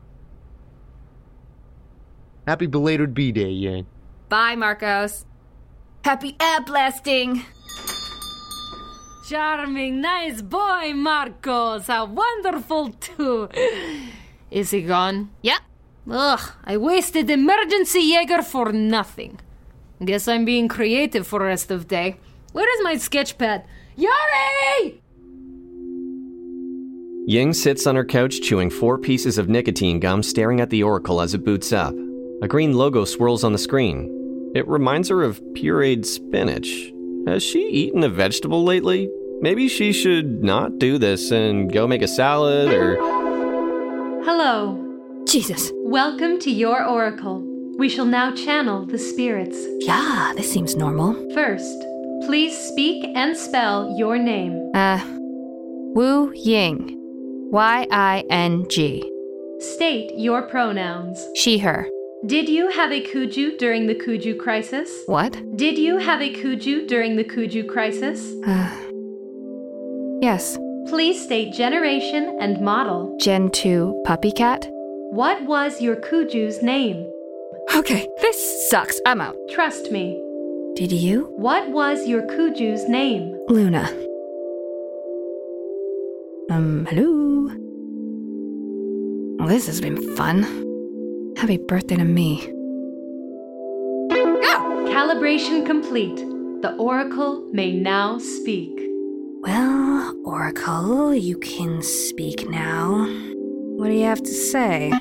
Happy 2.46 2.66
belated 2.66 3.14
B 3.14 3.32
Day, 3.32 3.52
Yang. 3.52 3.86
Bye, 4.28 4.58
Marcos. 4.58 5.26
Happy 6.04 6.36
ab 6.38 6.66
blasting! 6.66 7.46
Charming, 9.24 10.02
nice 10.02 10.42
boy, 10.42 10.92
Marcos. 10.94 11.88
How 11.88 12.06
wonderful, 12.06 12.90
too. 12.90 13.48
Is 14.52 14.72
he 14.72 14.82
gone? 14.82 15.30
Yeah. 15.42 15.60
Ugh, 16.12 16.52
I 16.66 16.76
wasted 16.76 17.30
emergency 17.30 18.02
Jaeger 18.02 18.42
for 18.44 18.74
nothing. 18.74 19.40
Guess 20.04 20.28
I'm 20.28 20.44
being 20.44 20.68
creative 20.68 21.26
for 21.26 21.40
rest 21.40 21.72
of 21.72 21.88
day. 21.88 22.18
Where 22.52 22.70
is 22.78 22.84
my 22.84 22.98
sketch 22.98 23.38
pad? 23.38 23.66
Yuri! 23.96 25.02
Ying 27.26 27.54
sits 27.54 27.88
on 27.88 27.96
her 27.96 28.04
couch 28.04 28.42
chewing 28.42 28.70
four 28.70 28.98
pieces 28.98 29.38
of 29.38 29.48
nicotine 29.48 30.02
gum, 30.02 30.22
staring 30.22 30.60
at 30.60 30.70
the 30.70 30.84
Oracle 30.84 31.22
as 31.22 31.34
it 31.34 31.46
boots 31.46 31.72
up. 31.72 31.96
A 32.42 32.48
green 32.50 32.74
logo 32.74 33.06
swirls 33.06 33.46
on 33.46 33.54
the 33.54 33.58
screen. 33.58 34.52
It 34.54 34.68
reminds 34.68 35.08
her 35.08 35.24
of 35.24 35.42
pureed 35.54 36.06
spinach. 36.06 36.93
Has 37.28 37.42
she 37.42 37.60
eaten 37.70 38.04
a 38.04 38.10
vegetable 38.10 38.66
lately? 38.66 39.10
Maybe 39.40 39.70
she 39.70 39.94
should 39.94 40.44
not 40.44 40.78
do 40.78 40.98
this 40.98 41.32
and 41.32 41.72
go 41.72 41.88
make 41.88 42.02
a 42.02 42.08
salad 42.08 42.74
or. 42.74 42.96
Hello. 44.26 44.80
Jesus. 45.26 45.72
Welcome 45.76 46.38
to 46.40 46.52
your 46.52 46.86
oracle. 46.86 47.42
We 47.78 47.88
shall 47.88 48.06
now 48.06 48.36
channel 48.36 48.86
the 48.86 49.00
spirits. 49.00 49.58
Yeah, 49.80 50.34
this 50.36 50.52
seems 50.52 50.76
normal. 50.76 51.14
First, 51.34 51.80
please 52.26 52.58
speak 52.58 53.06
and 53.16 53.38
spell 53.38 53.96
your 53.98 54.18
name. 54.18 54.72
Uh, 54.76 55.02
Wu 55.96 56.32
Ying. 56.36 57.00
Y 57.52 57.88
I 57.90 58.24
N 58.30 58.66
G. 58.70 59.10
State 59.60 60.12
your 60.18 60.42
pronouns. 60.42 61.26
She, 61.36 61.58
her. 61.60 61.88
Did 62.26 62.48
you 62.48 62.70
have 62.70 62.94
a 62.94 63.02
Kuju 63.02 63.58
during 63.58 63.86
the 63.88 63.96
Kuju 63.96 64.40
crisis? 64.40 65.04
What? 65.08 65.34
Did 65.58 65.78
you 65.78 65.98
have 65.98 66.22
a 66.22 66.34
Kuju 66.34 66.88
during 66.88 67.18
the 67.18 67.24
Kuju 67.26 67.68
crisis? 67.68 68.32
Uh, 68.48 68.70
yes. 70.22 70.58
Please 70.88 71.22
state 71.22 71.54
generation 71.54 72.38
and 72.40 72.62
model. 72.62 73.18
Gen 73.20 73.50
2 73.52 74.04
Puppy 74.06 74.32
Cat. 74.32 74.66
What 75.12 75.44
was 75.44 75.82
your 75.82 75.98
Kuju's 75.98 76.64
name? 76.64 77.06
Okay, 77.76 78.08
this 78.22 78.70
sucks. 78.70 79.02
I'm 79.06 79.20
out. 79.20 79.36
Trust 79.50 79.92
me. 79.92 80.18
Did 80.78 80.94
you? 80.94 81.26
What 81.36 81.70
was 81.72 82.08
your 82.08 82.22
Kuju's 82.22 82.88
name? 82.88 83.38
Luna. 83.50 83.84
Um, 86.50 86.86
hello? 86.90 87.50
Well, 89.40 89.50
this 89.50 89.66
has 89.68 89.82
been 89.82 90.16
fun. 90.16 90.63
Happy 91.44 91.58
birthday 91.58 91.98
to 91.98 92.06
me. 92.06 92.40
Calibration 94.96 95.66
complete. 95.66 96.16
The 96.62 96.74
oracle 96.80 97.50
may 97.52 97.74
now 97.74 98.18
speak. 98.18 98.72
Well, 99.42 100.16
Oracle, 100.24 101.14
you 101.14 101.38
can 101.40 101.82
speak 101.82 102.50
now. 102.50 103.06
What 103.76 103.88
do 103.88 103.94
you 103.94 104.06
have 104.06 104.24
to 104.24 104.32
say? 104.32 104.94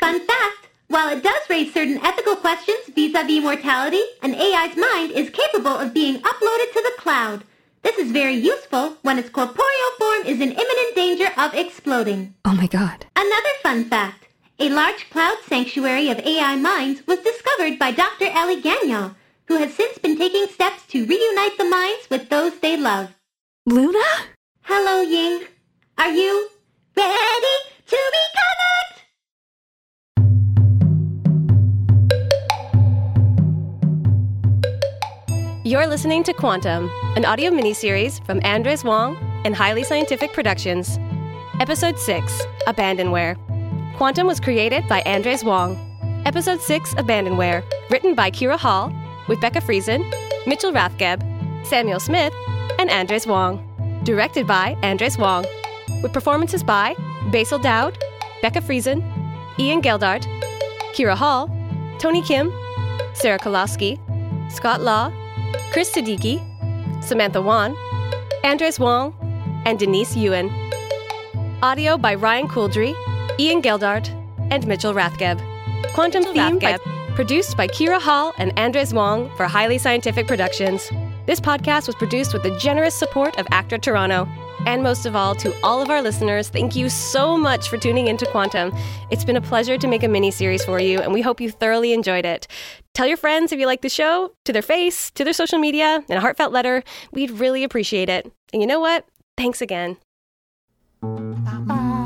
Fun 0.00 0.20
fact 0.20 0.68
while 0.88 1.10
it 1.14 1.22
does 1.22 1.42
raise 1.50 1.74
certain 1.74 1.98
ethical 2.02 2.36
questions 2.36 2.78
vis 2.94 3.14
a 3.14 3.22
vis 3.26 3.42
mortality, 3.42 4.02
an 4.22 4.34
AI's 4.34 4.78
mind 4.78 5.10
is 5.10 5.28
capable 5.28 5.76
of 5.76 5.92
being 5.92 6.14
uploaded 6.22 6.72
to 6.72 6.82
the 6.82 6.94
cloud. 6.96 7.44
This 7.82 7.98
is 7.98 8.10
very 8.10 8.36
useful 8.36 8.96
when 9.02 9.18
its 9.18 9.28
corporeal 9.28 9.92
form 9.98 10.22
is 10.24 10.40
in 10.40 10.52
imminent 10.52 10.94
danger 10.94 11.28
of 11.36 11.52
exploding. 11.52 12.32
Oh 12.46 12.54
my 12.54 12.68
god. 12.68 13.04
Another 13.14 13.54
fun 13.62 13.84
fact. 13.84 14.29
A 14.62 14.68
large 14.68 15.08
cloud 15.08 15.38
sanctuary 15.46 16.10
of 16.10 16.18
AI 16.18 16.54
minds 16.54 17.06
was 17.06 17.20
discovered 17.20 17.78
by 17.78 17.92
Dr. 17.92 18.26
Ellie 18.26 18.60
Gagnon, 18.60 19.14
who 19.46 19.56
has 19.56 19.72
since 19.72 19.96
been 19.96 20.18
taking 20.18 20.46
steps 20.48 20.84
to 20.88 21.06
reunite 21.06 21.56
the 21.56 21.64
minds 21.64 22.10
with 22.10 22.28
those 22.28 22.60
they 22.60 22.76
love. 22.76 23.08
Luna? 23.64 24.04
Hello, 24.60 25.00
Ying. 25.00 25.44
Are 25.96 26.10
you 26.10 26.50
ready 26.94 27.56
to 27.86 27.96
reconnect? 27.96 29.00
You're 35.64 35.86
listening 35.86 36.22
to 36.24 36.34
Kwantum, 36.34 36.90
an 37.16 37.24
audio 37.24 37.50
miniseries 37.50 38.22
from 38.26 38.42
Andres 38.44 38.84
Wong 38.84 39.16
and 39.46 39.56
Highly 39.56 39.84
Scientific 39.84 40.34
Productions. 40.34 40.98
Episode 41.60 41.98
6 41.98 42.42
Abandonware. 42.66 43.49
Kwantum 44.00 44.26
was 44.26 44.40
created 44.40 44.88
by 44.88 45.02
Andres 45.02 45.44
Wong. 45.44 45.76
Episode 46.24 46.62
6 46.62 46.94
Abandonware, 46.94 47.62
written 47.90 48.14
by 48.14 48.30
Kira 48.30 48.56
Hall, 48.56 48.90
with 49.28 49.42
Becca 49.42 49.60
Friesen, 49.60 50.00
Mitchell 50.46 50.72
Rathgeb, 50.72 51.20
Samuel 51.66 52.00
Smith, 52.00 52.32
and 52.78 52.88
Andres 52.88 53.26
Wong. 53.26 53.60
Directed 54.02 54.46
by 54.46 54.74
Andres 54.82 55.18
Wong. 55.18 55.44
With 56.02 56.14
performances 56.14 56.62
by 56.62 56.96
Basel 57.30 57.58
Daoud, 57.58 58.00
Becca 58.40 58.62
Friesen, 58.62 59.02
Ian 59.58 59.82
Geldart, 59.82 60.24
Kira 60.94 61.14
Hall, 61.14 61.50
Tony 61.98 62.22
Kim, 62.22 62.50
Sarah 63.12 63.38
Kolasky, 63.38 64.00
Scott 64.50 64.80
Law, 64.80 65.12
Kris 65.72 65.94
Siddiqi, 65.94 66.40
Samantha 67.04 67.42
Wan, 67.42 67.76
Andres 68.44 68.80
Wong, 68.80 69.14
and 69.66 69.78
Denise 69.78 70.16
Yuen. 70.16 70.48
Audio 71.62 71.98
by 71.98 72.14
Ryan 72.14 72.48
Couldrey 72.48 72.94
Ian 73.38 73.62
Geldart, 73.62 74.08
and 74.50 74.66
Mitchell 74.66 74.92
Rathgeb. 74.92 75.40
Kwantum 75.94 76.24
Theme 76.32 76.58
by, 76.58 76.78
produced 77.14 77.56
by 77.56 77.66
Kira 77.68 78.00
Hall 78.00 78.32
and 78.38 78.56
Andres 78.58 78.92
Wong 78.92 79.30
for 79.36 79.46
Highly 79.46 79.78
Scientific 79.78 80.26
Productions. 80.26 80.90
This 81.26 81.40
podcast 81.40 81.86
was 81.86 81.94
produced 81.96 82.32
with 82.32 82.42
the 82.42 82.56
generous 82.58 82.94
support 82.94 83.38
of 83.38 83.46
ACTRA 83.50 83.78
Toronto. 83.78 84.28
And 84.66 84.82
most 84.82 85.06
of 85.06 85.16
all, 85.16 85.34
to 85.36 85.54
all 85.62 85.80
of 85.80 85.88
our 85.88 86.02
listeners, 86.02 86.50
thank 86.50 86.76
you 86.76 86.90
so 86.90 87.36
much 87.36 87.68
for 87.68 87.78
tuning 87.78 88.08
into 88.08 88.26
Kwantum. 88.26 88.78
It's 89.10 89.24
been 89.24 89.36
a 89.36 89.40
pleasure 89.40 89.78
to 89.78 89.86
make 89.86 90.02
a 90.02 90.08
mini 90.08 90.30
series 90.30 90.62
for 90.64 90.78
you, 90.78 91.00
and 91.00 91.14
we 91.14 91.22
hope 91.22 91.40
you 91.40 91.50
thoroughly 91.50 91.94
enjoyed 91.94 92.26
it. 92.26 92.46
Tell 92.92 93.06
your 93.06 93.16
friends 93.16 93.52
if 93.52 93.58
you 93.58 93.66
like 93.66 93.80
the 93.80 93.88
show, 93.88 94.32
to 94.44 94.52
their 94.52 94.60
face, 94.60 95.10
to 95.12 95.24
their 95.24 95.32
social 95.32 95.58
media, 95.58 96.04
in 96.08 96.16
a 96.16 96.20
heartfelt 96.20 96.52
letter. 96.52 96.82
We'd 97.12 97.30
really 97.30 97.64
appreciate 97.64 98.10
it. 98.10 98.30
And 98.52 98.60
you 98.60 98.66
know 98.66 98.80
what? 98.80 99.06
Thanks 99.36 99.62
again. 99.62 99.96